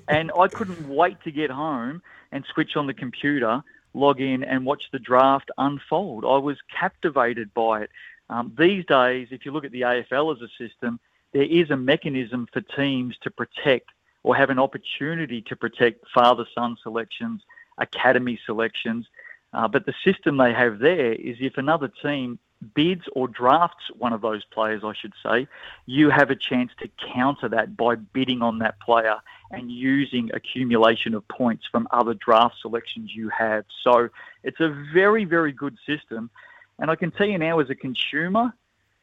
and 0.08 0.30
I 0.38 0.48
couldn't 0.48 0.88
wait 0.88 1.22
to 1.24 1.30
get 1.30 1.50
home 1.50 2.02
and 2.32 2.44
switch 2.52 2.76
on 2.76 2.86
the 2.86 2.94
computer, 2.94 3.62
log 3.94 4.20
in, 4.20 4.44
and 4.44 4.64
watch 4.64 4.84
the 4.92 4.98
draft 4.98 5.50
unfold. 5.58 6.24
I 6.24 6.38
was 6.38 6.58
captivated 6.70 7.52
by 7.54 7.82
it. 7.82 7.90
Um, 8.28 8.52
these 8.56 8.84
days, 8.86 9.28
if 9.30 9.44
you 9.44 9.52
look 9.52 9.64
at 9.64 9.72
the 9.72 9.82
AFL 9.82 10.36
as 10.36 10.42
a 10.42 10.48
system, 10.56 11.00
there 11.32 11.42
is 11.42 11.70
a 11.70 11.76
mechanism 11.76 12.48
for 12.52 12.60
teams 12.60 13.16
to 13.22 13.30
protect 13.30 13.90
or 14.22 14.36
have 14.36 14.50
an 14.50 14.58
opportunity 14.58 15.40
to 15.42 15.56
protect 15.56 16.04
father 16.12 16.44
son 16.54 16.76
selections, 16.82 17.42
academy 17.78 18.38
selections. 18.44 19.06
Uh, 19.52 19.66
but 19.66 19.86
the 19.86 19.94
system 20.04 20.36
they 20.36 20.52
have 20.52 20.78
there 20.78 21.12
is 21.12 21.36
if 21.40 21.56
another 21.56 21.90
team 22.02 22.38
bids 22.74 23.02
or 23.12 23.28
drafts 23.28 23.84
one 23.98 24.12
of 24.12 24.20
those 24.20 24.44
players, 24.44 24.82
I 24.84 24.92
should 24.94 25.14
say, 25.24 25.48
you 25.86 26.10
have 26.10 26.30
a 26.30 26.36
chance 26.36 26.70
to 26.80 26.88
counter 27.14 27.48
that 27.48 27.76
by 27.76 27.94
bidding 27.94 28.42
on 28.42 28.58
that 28.58 28.80
player 28.80 29.16
and 29.50 29.70
using 29.70 30.30
accumulation 30.34 31.14
of 31.14 31.26
points 31.28 31.64
from 31.70 31.88
other 31.90 32.14
draft 32.14 32.56
selections 32.60 33.10
you 33.14 33.30
have. 33.30 33.64
So 33.82 34.08
it's 34.44 34.60
a 34.60 34.68
very, 34.92 35.24
very 35.24 35.52
good 35.52 35.76
system. 35.86 36.30
And 36.78 36.90
I 36.90 36.96
can 36.96 37.10
tell 37.10 37.26
you 37.26 37.38
now, 37.38 37.58
as 37.58 37.68
a 37.70 37.74
consumer, 37.74 38.52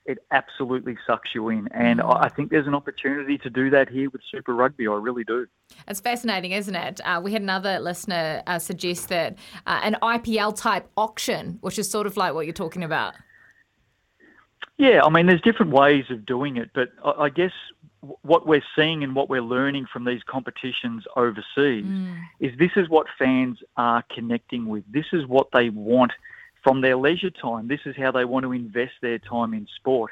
it 0.05 0.19
absolutely 0.31 0.97
sucks 1.05 1.35
you 1.35 1.49
in. 1.49 1.67
And 1.71 2.01
I 2.01 2.29
think 2.29 2.49
there's 2.49 2.65
an 2.65 2.73
opportunity 2.73 3.37
to 3.39 3.49
do 3.49 3.69
that 3.71 3.89
here 3.89 4.09
with 4.09 4.21
Super 4.31 4.55
Rugby. 4.55 4.87
I 4.87 4.93
really 4.93 5.25
do. 5.25 5.47
It's 5.87 5.99
fascinating, 5.99 6.51
isn't 6.51 6.75
it? 6.75 7.01
Uh, 7.03 7.19
we 7.21 7.33
had 7.33 7.41
another 7.41 7.79
listener 7.79 8.41
uh, 8.47 8.57
suggest 8.57 9.09
that 9.09 9.37
uh, 9.65 9.81
an 9.83 9.97
IPL 10.01 10.55
type 10.55 10.89
auction, 10.95 11.57
which 11.59 11.77
is 11.77 11.91
sort 11.91 12.07
of 12.07 12.15
like 12.15 12.33
what 12.33 12.45
you're 12.45 12.53
talking 12.53 12.83
about. 12.83 13.15
Yeah, 14.77 15.01
I 15.03 15.09
mean, 15.09 15.25
there's 15.25 15.41
different 15.41 15.71
ways 15.71 16.05
of 16.09 16.25
doing 16.25 16.57
it, 16.57 16.69
but 16.73 16.89
I, 17.03 17.23
I 17.23 17.29
guess 17.29 17.51
what 18.21 18.45
we're 18.45 18.63
seeing 18.75 19.03
and 19.03 19.15
what 19.15 19.29
we're 19.29 19.41
learning 19.41 19.87
from 19.91 20.05
these 20.05 20.21
competitions 20.23 21.03
overseas 21.15 21.85
is 22.39 22.57
this 22.57 22.71
is 22.75 22.87
what 22.89 23.07
fans 23.17 23.57
are 23.75 24.03
connecting 24.13 24.67
with. 24.67 24.83
This 24.91 25.07
is 25.13 25.25
what 25.25 25.47
they 25.51 25.69
want 25.69 26.11
from 26.63 26.81
their 26.81 26.95
leisure 26.95 27.31
time. 27.31 27.67
This 27.67 27.79
is 27.85 27.95
how 27.97 28.11
they 28.11 28.25
want 28.25 28.43
to 28.43 28.51
invest 28.51 28.93
their 29.01 29.17
time 29.19 29.53
in 29.53 29.67
sport. 29.75 30.11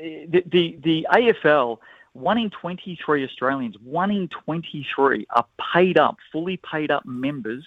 Eh, 0.00 0.26
The, 0.28 0.42
the, 0.46 0.78
the 0.82 1.06
AFL, 1.12 1.78
one 2.14 2.38
in 2.38 2.50
23 2.50 3.24
Australians, 3.24 3.76
one 3.84 4.10
in 4.10 4.28
23 4.28 5.26
are 5.30 5.46
paid 5.74 5.98
up, 5.98 6.16
fully 6.30 6.58
paid 6.58 6.90
up 6.90 7.04
members 7.04 7.64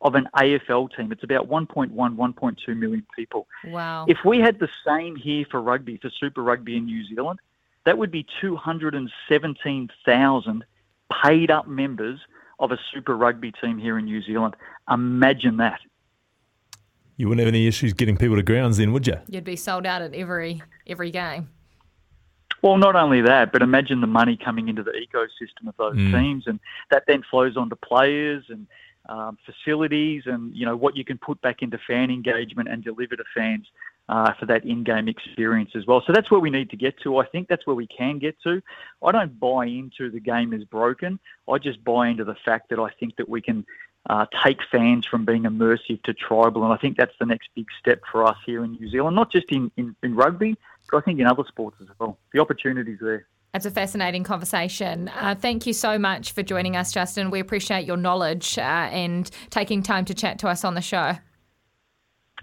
of 0.00 0.14
an 0.14 0.28
AFL 0.36 0.88
team. 0.96 1.12
It's 1.12 1.24
about 1.24 1.48
1.1, 1.48 1.92
1.2 1.92 2.76
million 2.76 3.04
people. 3.16 3.48
Wow. 3.66 4.06
If 4.08 4.18
we 4.24 4.38
had 4.38 4.60
the 4.60 4.68
same 4.86 5.16
here 5.16 5.44
for 5.50 5.60
rugby, 5.60 5.96
for 5.96 6.10
Super 6.20 6.42
Rugby 6.42 6.76
in 6.76 6.86
New 6.86 7.04
Zealand, 7.06 7.40
that 7.84 7.98
would 7.98 8.10
be 8.10 8.26
217,000 8.40 10.64
paid 11.24 11.50
up 11.50 11.66
members 11.66 12.20
of 12.60 12.72
a 12.72 12.78
Super 12.92 13.16
Rugby 13.16 13.52
team 13.52 13.78
here 13.78 13.98
in 13.98 14.04
New 14.04 14.22
Zealand. 14.22 14.54
Imagine 14.90 15.58
that. 15.58 15.80
You 17.16 17.28
wouldn't 17.28 17.44
have 17.44 17.52
any 17.52 17.66
issues 17.66 17.92
getting 17.92 18.16
people 18.16 18.36
to 18.36 18.42
grounds 18.42 18.76
then, 18.76 18.92
would 18.92 19.06
you? 19.06 19.16
You'd 19.28 19.44
be 19.44 19.56
sold 19.56 19.86
out 19.86 20.02
at 20.02 20.14
every 20.14 20.62
every 20.86 21.10
game. 21.10 21.48
Well, 22.62 22.76
not 22.76 22.96
only 22.96 23.20
that, 23.22 23.52
but 23.52 23.62
imagine 23.62 24.00
the 24.00 24.06
money 24.06 24.36
coming 24.36 24.68
into 24.68 24.82
the 24.82 24.92
ecosystem 24.92 25.68
of 25.68 25.76
those 25.76 25.96
mm. 25.96 26.12
teams, 26.12 26.44
and 26.46 26.58
that 26.90 27.04
then 27.06 27.22
flows 27.28 27.56
onto 27.56 27.76
players 27.76 28.44
and 28.48 28.66
um, 29.08 29.38
facilities, 29.44 30.24
and 30.26 30.54
you 30.54 30.66
know 30.66 30.76
what 30.76 30.96
you 30.96 31.04
can 31.04 31.18
put 31.18 31.40
back 31.40 31.62
into 31.62 31.78
fan 31.86 32.10
engagement 32.10 32.68
and 32.68 32.84
deliver 32.84 33.16
to 33.16 33.24
fans 33.34 33.66
uh, 34.08 34.32
for 34.34 34.46
that 34.46 34.64
in-game 34.64 35.08
experience 35.08 35.70
as 35.74 35.86
well. 35.86 36.02
So 36.06 36.12
that's 36.12 36.30
where 36.30 36.40
we 36.40 36.50
need 36.50 36.70
to 36.70 36.76
get 36.76 36.98
to. 37.02 37.18
I 37.18 37.26
think 37.26 37.48
that's 37.48 37.66
where 37.66 37.76
we 37.76 37.86
can 37.86 38.18
get 38.18 38.40
to. 38.42 38.62
I 39.02 39.12
don't 39.12 39.38
buy 39.38 39.66
into 39.66 40.10
the 40.10 40.20
game 40.20 40.52
is 40.52 40.64
broken. 40.64 41.18
I 41.50 41.58
just 41.58 41.82
buy 41.84 42.08
into 42.08 42.24
the 42.24 42.36
fact 42.36 42.70
that 42.70 42.78
I 42.78 42.90
think 42.98 43.16
that 43.16 43.28
we 43.28 43.40
can 43.40 43.66
uh, 44.08 44.26
take 44.42 44.60
fans 44.70 45.06
from 45.06 45.24
being 45.24 45.42
immersive 45.42 46.02
to 46.04 46.14
tribal, 46.14 46.64
and 46.64 46.72
I 46.72 46.76
think 46.76 46.96
that's 46.96 47.14
the 47.18 47.26
next 47.26 47.50
big 47.54 47.66
step 47.78 48.00
for 48.10 48.24
us 48.24 48.36
here 48.46 48.64
in 48.64 48.72
New 48.72 48.88
Zealand, 48.88 49.16
not 49.16 49.30
just 49.30 49.50
in, 49.52 49.70
in, 49.76 49.94
in 50.02 50.14
rugby, 50.14 50.56
but 50.90 50.98
I 50.98 51.00
think 51.02 51.20
in 51.20 51.26
other 51.26 51.44
sports 51.46 51.76
as 51.82 51.88
well. 51.98 52.18
The 52.32 52.40
opportunities 52.40 52.98
there. 53.00 53.26
It's 53.54 53.64
a 53.64 53.70
fascinating 53.70 54.24
conversation. 54.24 55.08
Uh, 55.08 55.34
thank 55.34 55.66
you 55.66 55.72
so 55.72 55.98
much 55.98 56.32
for 56.32 56.42
joining 56.42 56.76
us, 56.76 56.92
Justin. 56.92 57.30
We 57.30 57.40
appreciate 57.40 57.86
your 57.86 57.96
knowledge 57.96 58.58
uh, 58.58 58.60
and 58.62 59.28
taking 59.50 59.82
time 59.82 60.04
to 60.06 60.14
chat 60.14 60.38
to 60.40 60.48
us 60.48 60.64
on 60.64 60.74
the 60.74 60.82
show. 60.82 61.14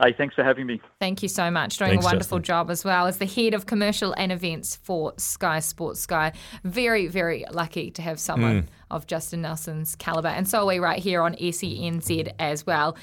Hey, 0.02 0.14
thanks 0.18 0.36
for 0.36 0.44
having 0.44 0.66
me. 0.68 0.82
Thank 1.00 1.24
you 1.24 1.30
so 1.30 1.50
much. 1.50 1.78
Doing 1.78 1.92
Thanks, 1.92 2.06
a 2.06 2.08
wonderful 2.08 2.40
Justin. 2.40 2.44
job 2.54 2.70
as 2.72 2.84
well 2.84 3.08
as 3.08 3.18
the 3.18 3.26
head 3.26 3.54
of 3.54 3.66
commercial 3.66 4.14
and 4.18 4.30
events 4.32 4.76
for 4.76 5.14
Sky 5.18 5.60
Sports 5.60 6.02
Sky. 6.02 6.34
Very, 6.66 7.08
very 7.08 7.46
lucky 7.50 7.92
to 7.92 8.02
have 8.02 8.20
someone 8.20 8.62
Hmm. 8.64 8.68
Of 8.92 9.08
Justin 9.08 9.42
Nelson's 9.42 9.96
caliber. 9.96 10.28
And 10.28 10.48
so 10.48 10.60
are 10.60 10.66
we 10.66 10.80
right 10.80 11.00
here 11.00 11.22
on 11.22 11.36
SENZ 11.36 12.34
as 12.40 12.66
well. 12.66 12.96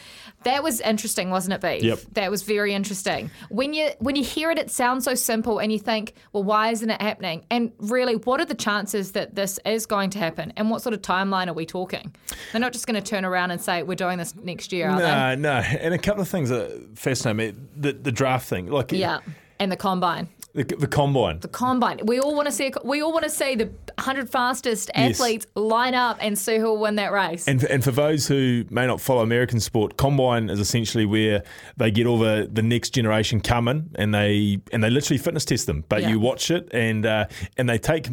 That 0.44 0.62
was 0.62 0.80
interesting, 0.80 1.30
wasn't 1.30 1.54
it, 1.54 1.60
Beef? 1.60 1.82
Yep. 1.82 1.98
That 2.12 2.30
was 2.30 2.42
very 2.42 2.72
interesting. 2.72 3.30
When 3.48 3.74
you 3.74 3.90
when 3.98 4.16
you 4.16 4.24
hear 4.24 4.50
it, 4.50 4.58
it 4.58 4.70
sounds 4.70 5.04
so 5.04 5.14
simple 5.14 5.58
and 5.58 5.72
you 5.72 5.78
think, 5.78 6.14
well, 6.32 6.44
why 6.44 6.70
isn't 6.70 6.88
it 6.88 7.00
happening? 7.00 7.44
And 7.50 7.72
really, 7.78 8.16
what 8.16 8.40
are 8.40 8.44
the 8.44 8.54
chances 8.54 9.12
that 9.12 9.34
this 9.34 9.58
is 9.64 9.86
going 9.86 10.10
to 10.10 10.18
happen? 10.18 10.52
And 10.56 10.70
what 10.70 10.82
sort 10.82 10.94
of 10.94 11.02
timeline 11.02 11.48
are 11.48 11.52
we 11.52 11.66
talking? 11.66 12.14
They're 12.52 12.60
not 12.60 12.72
just 12.72 12.86
going 12.86 13.00
to 13.00 13.08
turn 13.08 13.24
around 13.24 13.50
and 13.50 13.60
say, 13.60 13.82
we're 13.82 13.94
doing 13.94 14.18
this 14.18 14.34
next 14.36 14.72
year, 14.72 14.88
are 14.88 14.98
they? 14.98 15.42
No, 15.42 15.60
no. 15.60 15.60
And 15.60 15.94
a 15.94 15.98
couple 15.98 16.22
of 16.22 16.28
things 16.28 16.48
that 16.50 16.90
fascinate 16.94 17.36
me. 17.36 17.60
The, 17.76 17.92
the 17.92 18.12
draft 18.12 18.48
thing. 18.48 18.66
Like 18.66 18.92
Yeah. 18.92 19.20
And 19.58 19.70
the 19.70 19.76
combine. 19.76 20.28
The, 20.54 20.64
the 20.64 20.86
combine. 20.86 21.38
combine. 21.40 22.00
We 22.04 22.20
all 22.20 22.34
want 22.34 22.46
to 22.46 22.52
see. 22.52 22.66
A, 22.68 22.72
we 22.86 23.00
all 23.02 23.12
want 23.12 23.24
to 23.24 23.30
see 23.30 23.54
the 23.54 23.66
100 23.96 24.28
fastest 24.30 24.90
Yes. 24.94 25.18
athletes 25.18 25.46
line 25.54 25.94
up 25.94 26.18
and 26.20 26.38
see 26.38 26.58
who 26.58 26.64
will 26.66 26.78
win 26.80 26.96
that 26.96 27.12
race. 27.12 27.48
And, 27.48 27.62
and 27.64 27.82
for 27.82 27.90
those 27.90 28.26
who 28.28 28.64
may 28.70 28.86
not 28.86 29.00
follow 29.00 29.22
American 29.22 29.60
sport, 29.60 29.96
combine 29.96 30.50
is 30.50 30.60
essentially 30.60 31.06
where 31.06 31.42
they 31.76 31.90
get 31.90 32.06
all 32.06 32.18
the, 32.18 32.48
the 32.52 32.62
next 32.62 32.90
generation 32.90 33.40
coming 33.40 33.90
and 33.94 34.14
they 34.14 34.58
and 34.72 34.82
they 34.84 34.90
literally 34.90 35.18
fitness 35.18 35.44
test 35.44 35.66
them. 35.66 35.84
But 35.88 36.02
Yeah. 36.02 36.10
you 36.10 36.20
watch 36.20 36.50
it 36.50 36.68
and 36.72 37.06
uh, 37.06 37.26
and 37.56 37.68
they 37.68 37.78
take 37.78 38.08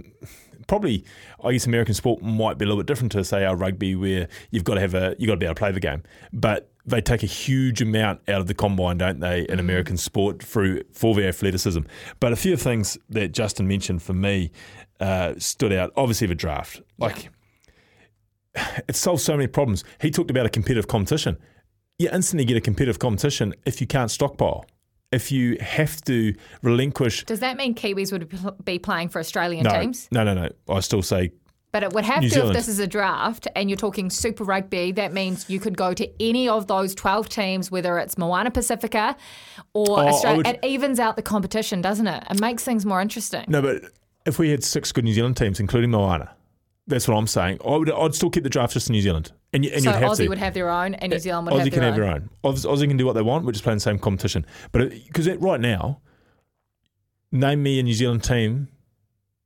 probably 0.69 1.03
I 1.43 1.51
guess 1.51 1.67
American 1.67 1.93
sport 1.93 2.21
might 2.21 2.57
be 2.57 2.63
a 2.63 2.67
little 2.67 2.81
bit 2.81 2.87
different 2.87 3.11
to 3.13 3.23
say 3.25 3.43
our 3.43 3.57
rugby 3.57 3.95
where 3.95 4.29
you've 4.51 4.63
got 4.63 4.75
to 4.75 4.79
have 4.79 4.93
a 4.93 5.15
you've 5.19 5.27
got 5.27 5.33
to 5.33 5.39
be 5.39 5.45
able 5.45 5.55
to 5.55 5.59
play 5.59 5.71
the 5.73 5.81
game. 5.81 6.03
But 6.31 6.71
they 6.85 7.01
take 7.01 7.23
a 7.23 7.27
huge 7.27 7.81
amount 7.81 8.21
out 8.29 8.41
of 8.41 8.47
the 8.47 8.53
combine, 8.53 8.97
don't 8.97 9.19
they, 9.19 9.45
in 9.47 9.59
American 9.59 9.97
sport 9.97 10.41
through 10.41 10.83
for 10.91 11.13
their 11.13 11.27
athleticism. 11.27 11.81
But 12.19 12.31
a 12.31 12.35
few 12.35 12.55
things 12.55 12.97
that 13.09 13.31
Justin 13.31 13.67
mentioned 13.67 14.01
for 14.01 14.13
me 14.13 14.51
uh, 14.99 15.33
stood 15.37 15.73
out. 15.73 15.91
Obviously, 15.95 16.27
the 16.27 16.35
draft, 16.35 16.81
like 16.97 17.29
it 18.55 18.95
solves 18.95 19.23
so 19.23 19.35
many 19.35 19.47
problems. 19.47 19.83
He 19.99 20.11
talked 20.11 20.31
about 20.31 20.45
a 20.45 20.49
competitive 20.49 20.87
competition. 20.87 21.37
You 21.97 22.09
instantly 22.13 22.45
get 22.45 22.57
a 22.57 22.61
competitive 22.61 22.99
competition 22.99 23.53
if 23.65 23.81
you 23.81 23.87
can't 23.87 24.09
stockpile. 24.09 24.65
If 25.11 25.31
you 25.31 25.57
have 25.59 26.01
to 26.03 26.35
relinquish. 26.61 27.25
Does 27.25 27.39
that 27.39 27.57
mean 27.57 27.73
Kiwis 27.73 28.11
would 28.11 28.63
be 28.63 28.77
playing 28.77 29.09
for 29.09 29.19
Australian 29.19 29.63
No, 29.63 29.79
teams? 29.81 30.07
no, 30.11 30.23
no, 30.23 30.35
no. 30.35 30.49
I 30.69 30.81
still 30.81 31.01
say 31.01 31.31
But 31.71 31.81
it 31.81 31.93
would 31.93 32.05
have 32.05 32.21
New 32.21 32.29
to 32.29 32.33
Zealand. 32.35 32.51
if 32.51 32.57
this 32.57 32.67
is 32.67 32.77
a 32.77 32.85
draft 32.85 33.47
and 33.55 33.71
you're 33.71 33.77
talking 33.77 34.11
Super 34.11 34.43
Rugby. 34.43 34.91
That 34.91 35.11
means 35.11 35.49
you 35.49 35.59
could 35.59 35.75
go 35.75 35.95
to 35.95 36.07
any 36.23 36.47
of 36.47 36.67
those 36.67 36.93
12 36.93 37.27
teams, 37.27 37.71
whether 37.71 37.97
it's 37.97 38.19
Moana 38.19 38.51
Pacifica 38.51 39.15
or 39.73 39.99
Oh, 39.99 40.07
Australia. 40.09 40.37
would- 40.37 40.47
It 40.47 40.59
evens 40.63 40.99
out 40.99 41.15
the 41.15 41.23
competition, 41.23 41.81
doesn't 41.81 42.07
it? 42.07 42.23
It 42.29 42.39
makes 42.39 42.63
things 42.63 42.85
more 42.85 43.01
interesting. 43.01 43.45
no, 43.47 43.63
but 43.63 43.81
if 44.27 44.37
we 44.37 44.49
had 44.51 44.63
six 44.63 44.91
good 44.91 45.05
New 45.05 45.13
Zealand 45.13 45.37
teams, 45.37 45.59
including 45.59 45.89
Moana, 45.89 46.29
that's 46.89 47.07
what 47.07 47.15
I'm 47.15 47.27
saying. 47.27 47.59
I 47.65 47.77
would, 47.77 47.89
I'd 47.91 48.13
still 48.15 48.29
keep 48.29 48.43
the 48.43 48.49
draft 48.49 48.73
just 48.73 48.89
in 48.89 48.93
New 48.93 49.01
Zealand, 49.01 49.31
and, 49.53 49.63
you, 49.63 49.71
and 49.71 49.83
so 49.83 49.91
you'd 49.91 49.99
have 49.99 50.11
Aussie 50.11 50.17
to. 50.17 50.27
would 50.29 50.37
have 50.37 50.53
their 50.53 50.69
own 50.69 50.93
and 50.95 51.11
New 51.13 51.19
Zealand 51.19 51.45
would 51.47 51.53
Aussie 51.55 51.59
have 51.65 51.73
can 51.73 51.79
their 51.81 51.91
have 51.91 51.95
their 51.95 52.05
own. 52.11 52.29
Aussie, 52.43 52.65
Aussie 52.65 52.87
can 52.87 52.97
do 52.97 53.05
what 53.05 53.13
they 53.13 53.21
want. 53.21 53.45
We're 53.45 53.51
just 53.53 53.63
playing 53.63 53.77
the 53.77 53.81
same 53.81 53.99
competition. 53.99 54.45
But 54.71 54.89
because 54.89 55.29
right 55.37 55.59
now, 55.59 56.01
name 57.31 57.63
me 57.63 57.79
a 57.79 57.83
New 57.83 57.93
Zealand 57.93 58.23
team 58.23 58.67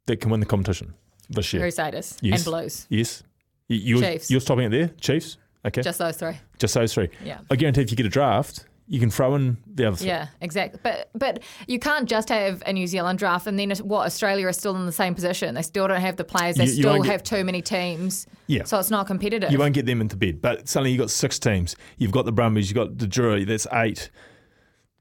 that 0.08 0.18
can 0.18 0.30
win 0.32 0.40
the 0.40 0.46
competition 0.46 0.94
this 1.30 1.54
year. 1.54 1.62
Crusaders 1.62 2.18
Yes. 2.22 2.40
and 2.40 2.46
Blues. 2.52 2.88
Yes. 2.90 3.24
You- 3.68 3.78
You're, 3.98 4.02
Chiefs. 4.12 4.32
you're 4.32 4.42
stopping 4.42 4.66
it 4.66 4.70
there? 4.70 4.88
Chiefs? 5.00 5.38
Okay. 5.66 5.82
Just 5.82 6.00
those 6.00 6.18
three. 6.18 6.38
Just 6.60 6.74
those 6.74 6.94
three. 6.94 7.10
Yeah. 7.24 7.40
I 7.50 7.56
guarantee 7.56 7.82
if 7.82 7.90
you 7.92 7.96
get 7.98 8.06
a 8.06 8.10
draft, 8.10 8.66
you 8.94 9.00
can 9.00 9.10
throw 9.10 9.34
in 9.34 9.58
the 9.66 9.88
other 9.88 9.98
three. 9.98 10.06
Yeah, 10.10 10.28
exactly. 10.40 10.80
But 10.84 11.10
but 11.16 11.42
you 11.68 11.80
can't 11.80 12.08
just 12.08 12.30
have 12.30 12.62
a 12.68 12.72
New 12.72 12.86
Zealand 12.86 13.18
draft 13.18 13.48
and 13.48 13.58
then 13.58 13.72
what 13.82 14.06
Australia 14.06 14.48
is 14.48 14.56
still 14.58 14.76
in 14.76 14.86
the 14.86 14.92
same 14.92 15.16
position. 15.16 15.56
They 15.56 15.64
still 15.64 15.88
don't 15.88 16.00
have 16.00 16.16
the 16.16 16.24
players. 16.24 16.58
They 16.58 16.66
You- 16.66 16.74
you 16.74 16.82
still 16.84 17.02
get- 17.02 17.12
have 17.12 17.24
too 17.24 17.44
many 17.44 17.64
teams. 17.64 18.28
Yeah. 18.46 18.66
So 18.66 18.78
it's 18.78 18.92
not 18.92 19.08
competitive. 19.08 19.52
You 19.52 19.58
won't 19.58 19.74
get 19.74 19.88
them 19.88 20.00
into 20.00 20.16
bed. 20.16 20.44
But 20.44 20.70
suddenly 20.70 20.92
you've 20.92 21.00
got 21.00 21.10
six 21.10 21.40
teams. 21.40 21.76
You've 21.98 22.12
got 22.12 22.26
the 22.26 22.32
Brumbies, 22.32 22.70
you've 22.70 22.76
got 22.76 23.00
the 23.00 23.08
Drua, 23.08 23.48
that's 23.48 23.66
eight. 23.74 24.12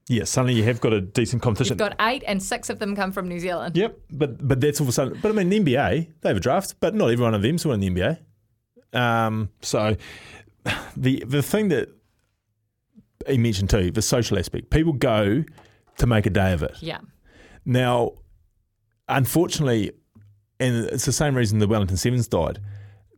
Yeah, 0.09 0.23
suddenly 0.23 0.55
you 0.55 0.63
have 0.63 0.81
got 0.81 0.91
a 0.93 0.99
decent 0.99 1.43
competition. 1.43 1.73
You've 1.77 1.89
got 1.89 1.95
eight 2.01 2.23
and 2.27 2.41
six 2.41 2.71
of 2.71 2.79
them 2.79 2.95
come 2.95 3.11
from 3.11 3.27
New 3.29 3.39
Zealand. 3.39 3.77
Yep, 3.77 3.99
but 4.11 4.47
but 4.47 4.59
that's 4.59 4.81
all 4.81 4.85
of 4.85 4.89
a 4.89 4.91
sudden. 4.91 5.19
But 5.21 5.29
I 5.29 5.35
mean, 5.35 5.49
the 5.49 5.59
NBA 5.59 6.07
they 6.21 6.29
have 6.29 6.37
a 6.37 6.41
draft, 6.41 6.75
but 6.79 6.95
not 6.95 7.11
every 7.11 7.23
one 7.23 7.35
of 7.35 7.43
them's 7.43 7.63
winning 7.63 7.93
the 7.93 8.01
NBA. 8.01 8.99
Um, 8.99 9.49
so 9.61 9.95
the 10.97 11.23
the 11.27 11.43
thing 11.43 11.69
that 11.69 11.89
he 13.27 13.37
mentioned 13.37 13.69
too, 13.69 13.91
the 13.91 14.01
social 14.01 14.37
aspect. 14.37 14.69
People 14.69 14.93
go 14.93 15.43
to 15.97 16.07
make 16.07 16.25
a 16.25 16.29
day 16.29 16.53
of 16.53 16.63
it. 16.63 16.75
Yeah. 16.81 16.99
Now, 17.65 18.13
unfortunately, 19.07 19.91
and 20.59 20.85
it's 20.85 21.05
the 21.05 21.11
same 21.11 21.35
reason 21.35 21.59
the 21.59 21.67
Wellington 21.67 21.97
Sevens 21.97 22.27
died. 22.27 22.59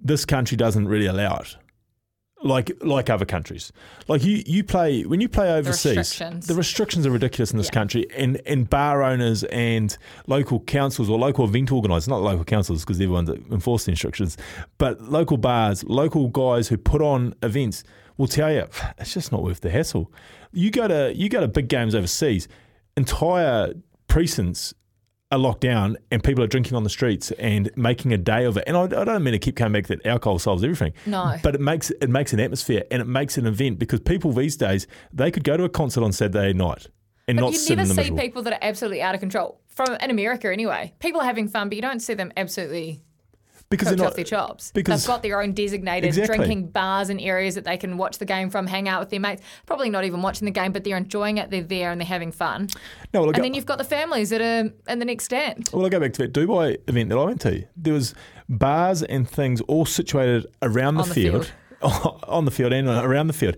This 0.01 0.25
country 0.25 0.57
doesn't 0.57 0.87
really 0.87 1.05
allow 1.07 1.37
it, 1.37 1.55
like 2.43 2.71
like 2.81 3.09
other 3.09 3.25
countries. 3.25 3.71
Like 4.07 4.23
you, 4.23 4.43
you 4.45 4.63
play 4.63 5.03
when 5.03 5.21
you 5.21 5.29
play 5.29 5.51
overseas. 5.51 5.97
restrictions. 5.97 6.47
The 6.47 6.53
restrictions 6.55 7.05
are 7.05 7.11
ridiculous 7.11 7.51
in 7.51 7.57
this 7.57 7.67
Yeah. 7.67 7.71
country, 7.73 8.05
and 8.15 8.39
and 8.45 8.69
bar 8.69 9.03
owners 9.03 9.43
and 9.45 9.95
local 10.27 10.59
councils 10.61 11.09
or 11.09 11.17
local 11.17 11.45
event 11.45 11.71
organisers, 11.71 12.07
not 12.07 12.21
local 12.21 12.43
councils 12.45 12.81
because 12.81 12.97
they're 12.97 13.07
the 13.07 13.13
ones 13.13 13.29
that 13.29 13.39
enforce 13.51 13.85
the 13.85 13.91
restrictions, 13.91 14.37
but 14.77 15.01
local 15.01 15.37
bars, 15.37 15.83
local 15.83 16.27
guys 16.29 16.67
who 16.67 16.77
put 16.77 17.01
on 17.01 17.33
events 17.41 17.83
will 18.17 18.27
tell 18.27 18.51
you 18.51 18.65
it's 18.97 19.13
just 19.13 19.31
not 19.31 19.43
worth 19.43 19.61
the 19.61 19.69
hassle. 19.69 20.11
You 20.51 20.71
go 20.71 20.87
to 20.87 21.13
you 21.15 21.29
go 21.29 21.41
to 21.41 21.47
big 21.47 21.67
games 21.67 21.95
overseas, 21.95 22.47
entire 22.97 23.73
precincts 24.07 24.73
are 25.31 25.39
locked 25.39 25.61
down 25.61 25.97
and 26.11 26.23
people 26.23 26.43
are 26.43 26.47
drinking 26.47 26.75
on 26.77 26.83
the 26.83 26.89
streets 26.89 27.31
and 27.31 27.71
making 27.75 28.13
a 28.13 28.17
day 28.17 28.45
of 28.45 28.57
it. 28.57 28.63
And 28.67 28.77
I, 28.77 28.83
I 28.83 29.03
don't 29.03 29.23
mean 29.23 29.31
to 29.31 29.39
keep 29.39 29.55
coming 29.55 29.73
back 29.81 29.87
that 29.87 30.05
alcohol 30.05 30.37
solves 30.37 30.63
everything. 30.63 30.93
No. 31.05 31.35
But 31.41 31.55
it 31.55 31.61
makes 31.61 31.89
it 31.89 32.09
makes 32.09 32.31
an 32.31 32.39
atmosphere 32.39 32.83
and 32.91 33.01
it 33.01 33.05
makes 33.05 33.37
an 33.37 33.45
event 33.47 33.79
because 33.79 33.99
people 33.99 34.31
these 34.31 34.55
days 34.55 34.87
they 35.11 35.31
could 35.31 35.43
go 35.43 35.57
to 35.57 35.63
a 35.63 35.69
concert 35.69 36.03
on 36.03 36.11
Saturday 36.11 36.53
night 36.53 36.87
and 37.27 37.37
But 37.37 37.41
not 37.41 37.53
you 37.53 37.75
never 37.75 37.87
see 37.89 37.95
miserable. 37.95 38.17
people 38.21 38.41
that 38.43 38.53
are 38.53 38.59
absolutely 38.61 39.01
out 39.01 39.15
of 39.15 39.19
control. 39.19 39.59
From 39.67 39.87
in 39.99 40.09
America 40.11 40.49
anyway. 40.53 40.93
People 40.99 41.19
are 41.21 41.25
having 41.25 41.47
fun, 41.49 41.67
but 41.69 41.75
you 41.75 41.81
don't 41.81 41.99
see 41.99 42.13
them 42.13 42.31
absolutely 42.37 43.01
because 43.69 43.87
they're 43.89 43.97
not 43.97 44.15
their 44.15 44.23
chops. 44.23 44.71
Because 44.73 45.01
they've 45.03 45.07
got 45.07 45.23
their 45.23 45.41
own 45.41 45.53
designated 45.53 46.07
Exactly. 46.07 46.37
drinking 46.37 46.67
bars 46.69 47.09
and 47.09 47.19
areas 47.19 47.55
that 47.55 47.63
they 47.65 47.77
can 47.77 47.97
watch 47.97 48.19
the 48.19 48.25
game 48.25 48.49
from, 48.49 48.67
hang 48.67 48.87
out 48.87 48.99
with 48.99 49.09
their 49.09 49.19
mates. 49.19 49.41
Probably 49.65 49.89
not 49.89 50.03
even 50.05 50.21
watching 50.21 50.45
the 50.45 50.51
game, 50.51 50.71
but 50.71 50.83
they're 50.83 50.97
enjoying 50.97 51.37
it. 51.37 51.49
They're 51.49 51.61
there 51.63 51.91
and 51.91 51.99
they're 51.99 52.05
having 52.07 52.31
fun. 52.31 52.67
No, 53.13 53.21
well, 53.21 53.29
And 53.29 53.37
go- 53.37 53.41
then 53.41 53.53
you've 53.53 53.65
got 53.65 53.77
the 53.77 53.83
families 53.83 54.29
that 54.29 54.41
are 54.41 54.71
in 54.91 54.99
the 54.99 55.05
next 55.05 55.25
stand. 55.25 55.69
Well, 55.73 55.85
I 55.85 55.89
go 55.89 55.99
back 55.99 56.13
to 56.13 56.21
that 56.27 56.33
Dubai 56.33 56.77
event 56.87 57.09
that 57.09 57.17
I 57.17 57.23
went 57.25 57.41
to. 57.41 57.65
There 57.75 57.93
was 57.93 58.13
bars 58.47 59.01
and 59.03 59.27
things 59.29 59.61
all 59.61 59.85
situated 59.85 60.45
around 60.61 60.95
the, 60.95 61.01
On 61.03 61.07
the 61.09 61.13
field, 61.15 61.51
on 61.81 62.45
the 62.45 62.51
field 62.51 62.73
and 62.73 62.87
around 62.87 63.27
the 63.27 63.33
field, 63.33 63.57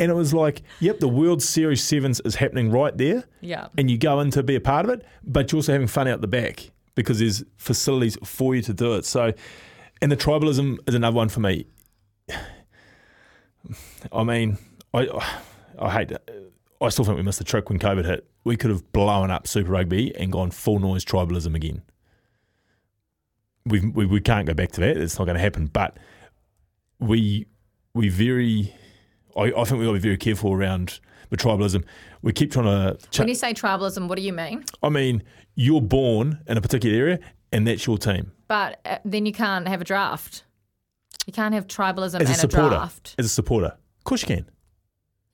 and 0.00 0.10
it 0.12 0.14
was 0.14 0.32
like, 0.32 0.62
yep, 0.78 1.00
the 1.00 1.08
World 1.08 1.42
Series 1.42 1.82
Sevens 1.82 2.20
is 2.20 2.36
happening 2.36 2.70
right 2.70 2.96
there. 2.96 3.24
Yeah. 3.40 3.66
and 3.76 3.90
you 3.90 3.98
go 3.98 4.20
in 4.20 4.30
to 4.30 4.42
be 4.44 4.54
a 4.54 4.60
part 4.60 4.84
of 4.84 4.90
it, 4.92 5.04
but 5.24 5.50
you're 5.50 5.58
also 5.58 5.72
having 5.72 5.88
fun 5.88 6.06
out 6.06 6.20
the 6.20 6.28
back 6.28 6.70
because 6.98 7.20
there's 7.20 7.44
facilities 7.58 8.18
for 8.24 8.56
you 8.56 8.62
to 8.62 8.74
do 8.74 8.94
it. 8.94 9.04
So, 9.04 9.32
and 10.02 10.10
the 10.10 10.16
tribalism 10.16 10.78
is 10.88 10.96
another 10.96 11.14
one 11.14 11.28
for 11.28 11.38
me. 11.38 11.64
I 14.12 14.24
mean, 14.24 14.58
I 14.92 15.06
I 15.78 15.90
hate. 15.92 16.12
I 16.80 16.88
still 16.88 17.04
think 17.04 17.16
we 17.16 17.22
missed 17.22 17.38
the 17.38 17.44
trick 17.44 17.70
when 17.70 17.78
COVID 17.78 18.04
hit. 18.04 18.28
We 18.42 18.56
could 18.56 18.70
have 18.70 18.90
blown 18.90 19.30
up 19.30 19.46
Super 19.46 19.70
Rugby 19.70 20.12
and 20.16 20.32
gone 20.32 20.50
full 20.50 20.80
noise 20.80 21.04
tribalism 21.04 21.54
again. 21.54 21.82
We 23.64 23.78
we, 23.78 24.04
we 24.04 24.20
can't 24.20 24.48
go 24.48 24.54
back 24.54 24.72
to 24.72 24.80
that. 24.80 24.96
It's 24.96 25.20
not 25.20 25.26
going 25.26 25.36
to 25.36 25.40
happen. 25.40 25.66
But 25.66 25.98
we 26.98 27.46
we 27.94 28.08
very. 28.08 28.74
I, 29.36 29.52
I 29.56 29.62
think 29.62 29.78
we've 29.78 29.86
got 29.86 29.92
to 29.92 29.92
be 29.92 29.98
very 30.00 30.16
careful 30.16 30.52
around 30.52 30.98
the 31.30 31.36
tribalism. 31.36 31.84
We 32.22 32.32
keep 32.32 32.52
trying 32.52 32.66
to. 32.66 32.98
Ch- 33.10 33.18
When 33.20 33.28
you 33.28 33.34
say 33.34 33.54
tribalism, 33.54 34.08
what 34.08 34.16
do 34.16 34.22
you 34.22 34.32
mean? 34.32 34.64
I 34.82 34.88
mean, 34.88 35.22
you're 35.54 35.80
born 35.82 36.40
in 36.46 36.56
a 36.56 36.60
particular 36.60 36.96
area, 36.96 37.18
and 37.52 37.66
that's 37.66 37.86
your 37.86 37.98
team. 37.98 38.32
But 38.48 38.80
uh, 38.84 38.98
then 39.04 39.26
you 39.26 39.32
can't 39.32 39.68
have 39.68 39.80
a 39.80 39.84
draft. 39.84 40.44
You 41.26 41.32
can't 41.32 41.52
have 41.54 41.66
tribalism 41.66 42.20
As 42.20 42.28
and 42.28 42.30
a 42.30 42.34
supporter, 42.34 42.68
draft. 42.70 43.14
as 43.18 43.26
a 43.26 43.28
supporter, 43.28 43.66
of 43.98 44.04
course 44.04 44.22
you 44.22 44.28
can. 44.28 44.48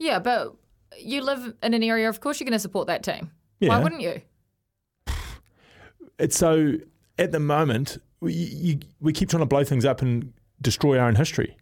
Yeah, 0.01 0.19
but 0.19 0.55
you 0.99 1.23
live 1.23 1.55
in 1.63 1.73
an 1.75 1.83
area, 1.85 2.09
of 2.09 2.21
course 2.21 2.41
you're 2.41 2.47
going 2.47 2.53
to 2.53 2.59
support 2.59 2.89
that 2.89 3.03
team. 3.05 3.31
Yeah. 3.61 3.69
Why 3.69 3.79
wouldn't 3.79 4.01
you? 4.03 4.21
It's 6.19 6.37
so 6.37 6.75
at 7.19 7.33
the 7.33 7.41
moment 7.41 7.99
we, 8.21 8.33
you, 8.33 8.79
we 9.01 9.13
keep 9.13 9.29
trying 9.29 9.43
to 9.43 9.47
blow 9.47 9.65
things 9.65 9.85
up 9.85 10.03
and 10.03 10.33
destroy 10.61 10.99
our 10.99 11.07
own 11.09 11.15
history. 11.15 11.57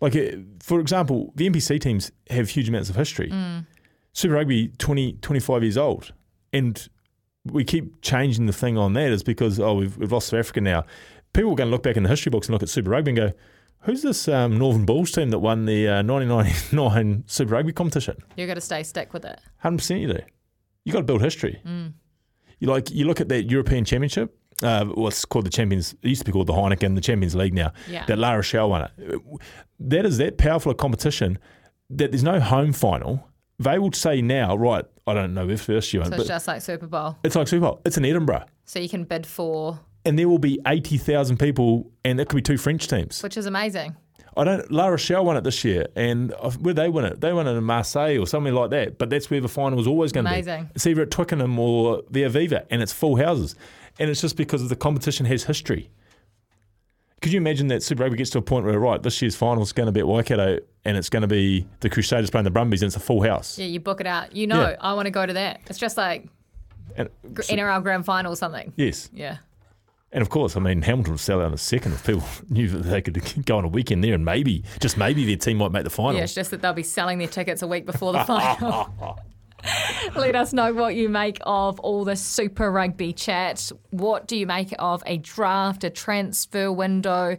Like, 0.00 0.14
for 0.62 0.80
example, 0.80 1.32
the 1.34 1.48
NPC 1.48 1.80
teams 1.80 2.12
have 2.30 2.50
huge 2.50 2.68
amounts 2.68 2.90
of 2.90 2.96
history. 2.96 3.32
Super 4.12 4.34
Rugby, 4.34 4.68
20, 4.68 5.14
25 5.14 5.62
years 5.62 5.76
old. 5.76 6.12
And 6.52 6.88
we 7.44 7.64
keep 7.64 8.00
changing 8.00 8.46
the 8.46 8.52
thing 8.52 8.78
on 8.78 8.92
that 8.94 9.10
is 9.10 9.22
because, 9.22 9.58
oh, 9.58 9.74
we've, 9.74 9.96
we've 9.96 10.12
lost 10.12 10.28
South 10.28 10.40
Africa 10.40 10.60
now. 10.60 10.84
People 11.32 11.52
are 11.52 11.56
going 11.56 11.68
to 11.68 11.72
look 11.72 11.82
back 11.82 11.96
in 11.96 12.02
the 12.04 12.08
history 12.08 12.30
books 12.30 12.46
and 12.48 12.52
look 12.52 12.62
at 12.62 12.68
Super 12.68 12.90
Rugby 12.90 13.10
and 13.10 13.16
go, 13.16 13.32
who's 13.80 14.02
this 14.02 14.28
um, 14.28 14.56
Northern 14.58 14.84
Bulls 14.84 15.10
team 15.10 15.30
that 15.30 15.40
won 15.40 15.64
the 15.64 15.88
uh, 15.88 16.02
1999 16.02 17.24
Super 17.26 17.54
Rugby 17.54 17.72
competition? 17.72 18.16
You've 18.36 18.48
got 18.48 18.54
to 18.54 18.60
stay 18.60 18.82
stick 18.82 19.12
with 19.12 19.24
it. 19.24 19.40
Hundred 19.58 19.78
percent, 19.78 20.00
you 20.00 20.08
do. 20.08 20.20
You've 20.84 20.92
got 20.92 21.00
to 21.00 21.06
build 21.06 21.22
history. 21.22 21.60
You 22.60 22.68
like 22.68 22.90
you 22.90 23.04
look 23.06 23.20
at 23.20 23.28
that 23.30 23.50
European 23.50 23.84
Championship. 23.84 24.38
Uh, 24.62 24.84
what's 24.86 25.24
called 25.24 25.44
the 25.46 25.50
Champions? 25.50 25.94
It 26.02 26.08
used 26.08 26.20
to 26.20 26.24
be 26.26 26.32
called 26.32 26.46
the 26.46 26.52
Heineken, 26.52 26.94
the 26.94 27.00
Champions 27.00 27.34
League 27.34 27.54
now. 27.54 27.72
Yeah. 27.88 28.04
That 28.06 28.18
La 28.18 28.32
Rochelle 28.32 28.70
won 28.70 28.82
it. 28.82 29.20
That 29.80 30.06
is 30.06 30.18
that 30.18 30.38
powerful 30.38 30.72
a 30.72 30.74
competition 30.74 31.38
that 31.90 32.12
there's 32.12 32.22
no 32.22 32.40
home 32.40 32.72
final. 32.72 33.28
They 33.58 33.78
will 33.78 33.92
say 33.92 34.22
now, 34.22 34.56
right? 34.56 34.84
I 35.06 35.14
don't 35.14 35.34
know 35.34 35.48
if 35.48 35.62
first 35.62 35.92
year. 35.92 36.04
So 36.04 36.10
but 36.10 36.20
it's 36.20 36.28
just 36.28 36.46
like 36.48 36.62
Super 36.62 36.86
Bowl. 36.86 37.16
it's 37.24 37.36
like 37.36 37.48
Super 37.48 37.66
Bowl. 37.66 37.80
It's 37.84 37.96
in 37.96 38.04
Edinburgh, 38.04 38.44
So 38.64 38.78
you 38.78 38.88
can 38.88 39.04
bid 39.04 39.26
for, 39.26 39.78
and 40.04 40.18
there 40.18 40.28
will 40.28 40.38
be 40.38 40.58
eighty 40.66 40.98
thousand 40.98 41.38
people, 41.38 41.90
and 42.04 42.18
it 42.20 42.28
could 42.28 42.36
be 42.36 42.42
two 42.42 42.56
French 42.58 42.88
teams. 42.88 43.22
which 43.22 43.36
is 43.36 43.46
amazing. 43.46 43.96
I 44.36 44.42
don't. 44.42 44.68
La 44.72 44.88
Rochelle 44.88 45.24
won 45.24 45.36
it 45.36 45.44
this 45.44 45.62
year, 45.64 45.86
and 45.94 46.34
where 46.60 46.74
they 46.74 46.88
win 46.88 47.04
it, 47.04 47.20
they 47.20 47.32
won 47.32 47.46
it 47.46 47.52
in 47.52 47.62
Marseille 47.62 48.18
or 48.18 48.26
something 48.26 48.52
like 48.52 48.70
that. 48.70 48.98
But 48.98 49.08
that's 49.10 49.30
where 49.30 49.40
the 49.40 49.48
final 49.48 49.76
was 49.78 49.86
always 49.86 50.10
going 50.10 50.24
to 50.24 50.30
be. 50.30 50.36
Amazing. 50.36 50.70
It's 50.74 50.86
either 50.86 51.02
at 51.02 51.10
Twickenham 51.12 51.56
or 51.58 52.02
the 52.10 52.22
Aviva, 52.22 52.66
and 52.70 52.82
it's 52.82 52.92
full 52.92 53.14
houses, 53.16 53.54
and 53.98 54.10
it's 54.10 54.20
just 54.20 54.36
because 54.36 54.68
the 54.68 54.76
competition 54.76 55.26
has 55.26 55.44
history. 55.44 55.90
Could 57.22 57.32
you 57.32 57.38
imagine 57.38 57.68
that 57.68 57.82
Super 57.82 58.02
Rugby 58.02 58.18
gets 58.18 58.30
to 58.30 58.38
a 58.38 58.42
point 58.42 58.66
where 58.66 58.78
right, 58.78 59.02
this 59.02 59.22
year's 59.22 59.34
final 59.34 59.62
is 59.62 59.72
going 59.72 59.86
to 59.86 59.92
be 59.92 60.00
at 60.00 60.06
Waikato, 60.06 60.58
and 60.84 60.96
it's 60.96 61.08
going 61.08 61.22
to 61.22 61.26
be 61.28 61.66
the 61.80 61.88
Crusaders 61.88 62.28
playing 62.30 62.44
the 62.44 62.50
Brumbies, 62.50 62.82
and 62.82 62.88
it's 62.88 62.96
a 62.96 63.00
full 63.00 63.22
house. 63.22 63.58
Yeah, 63.58 63.66
you 63.66 63.80
book 63.80 64.00
it 64.02 64.06
out. 64.06 64.36
You 64.36 64.46
know, 64.46 64.60
Yeah. 64.70 64.76
I 64.80 64.92
want 64.92 65.06
to 65.06 65.10
go 65.10 65.24
to 65.24 65.32
that. 65.32 65.60
It's 65.68 65.78
just 65.78 65.96
like 65.96 66.26
And, 66.96 67.08
NRL 67.24 67.82
Grand 67.82 68.04
Final 68.04 68.32
or 68.32 68.36
something. 68.36 68.74
yes, 68.76 69.08
Yeah. 69.14 69.38
and 70.12 70.20
of 70.20 70.28
course, 70.28 70.54
I 70.54 70.60
mean 70.60 70.82
Hamilton 70.82 71.14
would 71.14 71.20
sell 71.20 71.40
out 71.40 71.46
in 71.46 71.54
a 71.54 71.58
second 71.58 71.92
if 71.92 72.04
people 72.04 72.24
knew 72.50 72.68
that 72.68 72.78
they 72.82 73.00
could 73.00 73.22
go 73.46 73.56
on 73.56 73.64
a 73.64 73.68
weekend 73.68 74.04
there, 74.04 74.12
and 74.12 74.24
maybe 74.24 74.62
just 74.80 74.98
maybe 74.98 75.24
their 75.24 75.36
team 75.36 75.56
might 75.56 75.72
make 75.72 75.84
the 75.84 75.90
final. 75.90 76.14
Yeah, 76.16 76.24
it's 76.24 76.34
just 76.34 76.50
that 76.50 76.60
they'll 76.60 76.74
be 76.74 76.82
selling 76.82 77.16
their 77.18 77.28
tickets 77.28 77.62
a 77.62 77.66
week 77.66 77.86
before 77.86 78.12
the 78.12 78.22
final. 78.26 79.18
Let 80.16 80.36
us 80.36 80.52
know 80.52 80.72
what 80.72 80.94
you 80.94 81.08
make 81.08 81.38
of 81.42 81.80
all 81.80 82.04
the 82.04 82.16
Super 82.16 82.70
Rugby 82.70 83.12
chat. 83.12 83.72
What 83.90 84.26
do 84.26 84.36
you 84.36 84.46
make 84.46 84.74
of 84.78 85.02
a 85.06 85.16
draft, 85.18 85.82
a 85.84 85.90
transfer 85.90 86.70
window, 86.70 87.36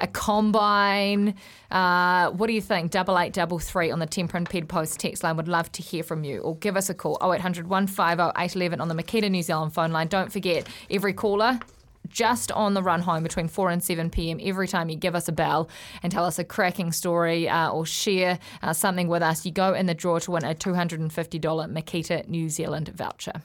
a 0.00 0.06
combine? 0.06 1.34
Uh, 1.70 2.30
what 2.30 2.46
do 2.46 2.52
you 2.52 2.60
think? 2.60 2.90
Double 2.90 3.18
eight 3.18 3.32
double 3.32 3.58
three 3.58 3.90
on 3.90 3.98
the 3.98 4.06
Temper 4.06 4.36
and 4.36 4.48
Ped 4.48 4.68
Post 4.68 4.98
text 4.98 5.22
line. 5.24 5.36
Would 5.36 5.48
love 5.48 5.70
to 5.72 5.82
hear 5.82 6.02
from 6.02 6.24
you. 6.24 6.40
Or 6.40 6.56
give 6.56 6.76
us 6.76 6.88
a 6.88 6.94
call 6.94 7.18
0800 7.22 7.68
150 7.68 8.22
811 8.22 8.80
on 8.80 8.88
the 8.88 8.94
Makita 8.94 9.30
New 9.30 9.42
Zealand 9.42 9.74
phone 9.74 9.92
line. 9.92 10.08
Don't 10.08 10.32
forget, 10.32 10.66
every 10.90 11.12
caller 11.12 11.60
just 12.08 12.52
on 12.52 12.74
the 12.74 12.82
run 12.82 13.00
home 13.00 13.22
between 13.22 13.48
4 13.48 13.70
and 13.70 13.82
7 13.82 14.10
p.m. 14.10 14.38
every 14.42 14.68
time 14.68 14.88
you 14.88 14.96
give 14.96 15.14
us 15.14 15.28
a 15.28 15.32
bell 15.32 15.68
and 16.02 16.12
tell 16.12 16.24
us 16.24 16.38
a 16.38 16.44
cracking 16.44 16.92
story 16.92 17.48
uh, 17.48 17.70
or 17.70 17.86
share 17.86 18.38
uh, 18.62 18.72
something 18.72 19.08
with 19.08 19.22
us, 19.22 19.44
you 19.44 19.52
go 19.52 19.74
in 19.74 19.86
the 19.86 19.94
draw 19.94 20.18
to 20.18 20.30
win 20.30 20.44
a 20.44 20.54
$250 20.54 21.10
Makita 21.10 22.28
New 22.28 22.48
Zealand 22.48 22.88
voucher. 22.88 23.42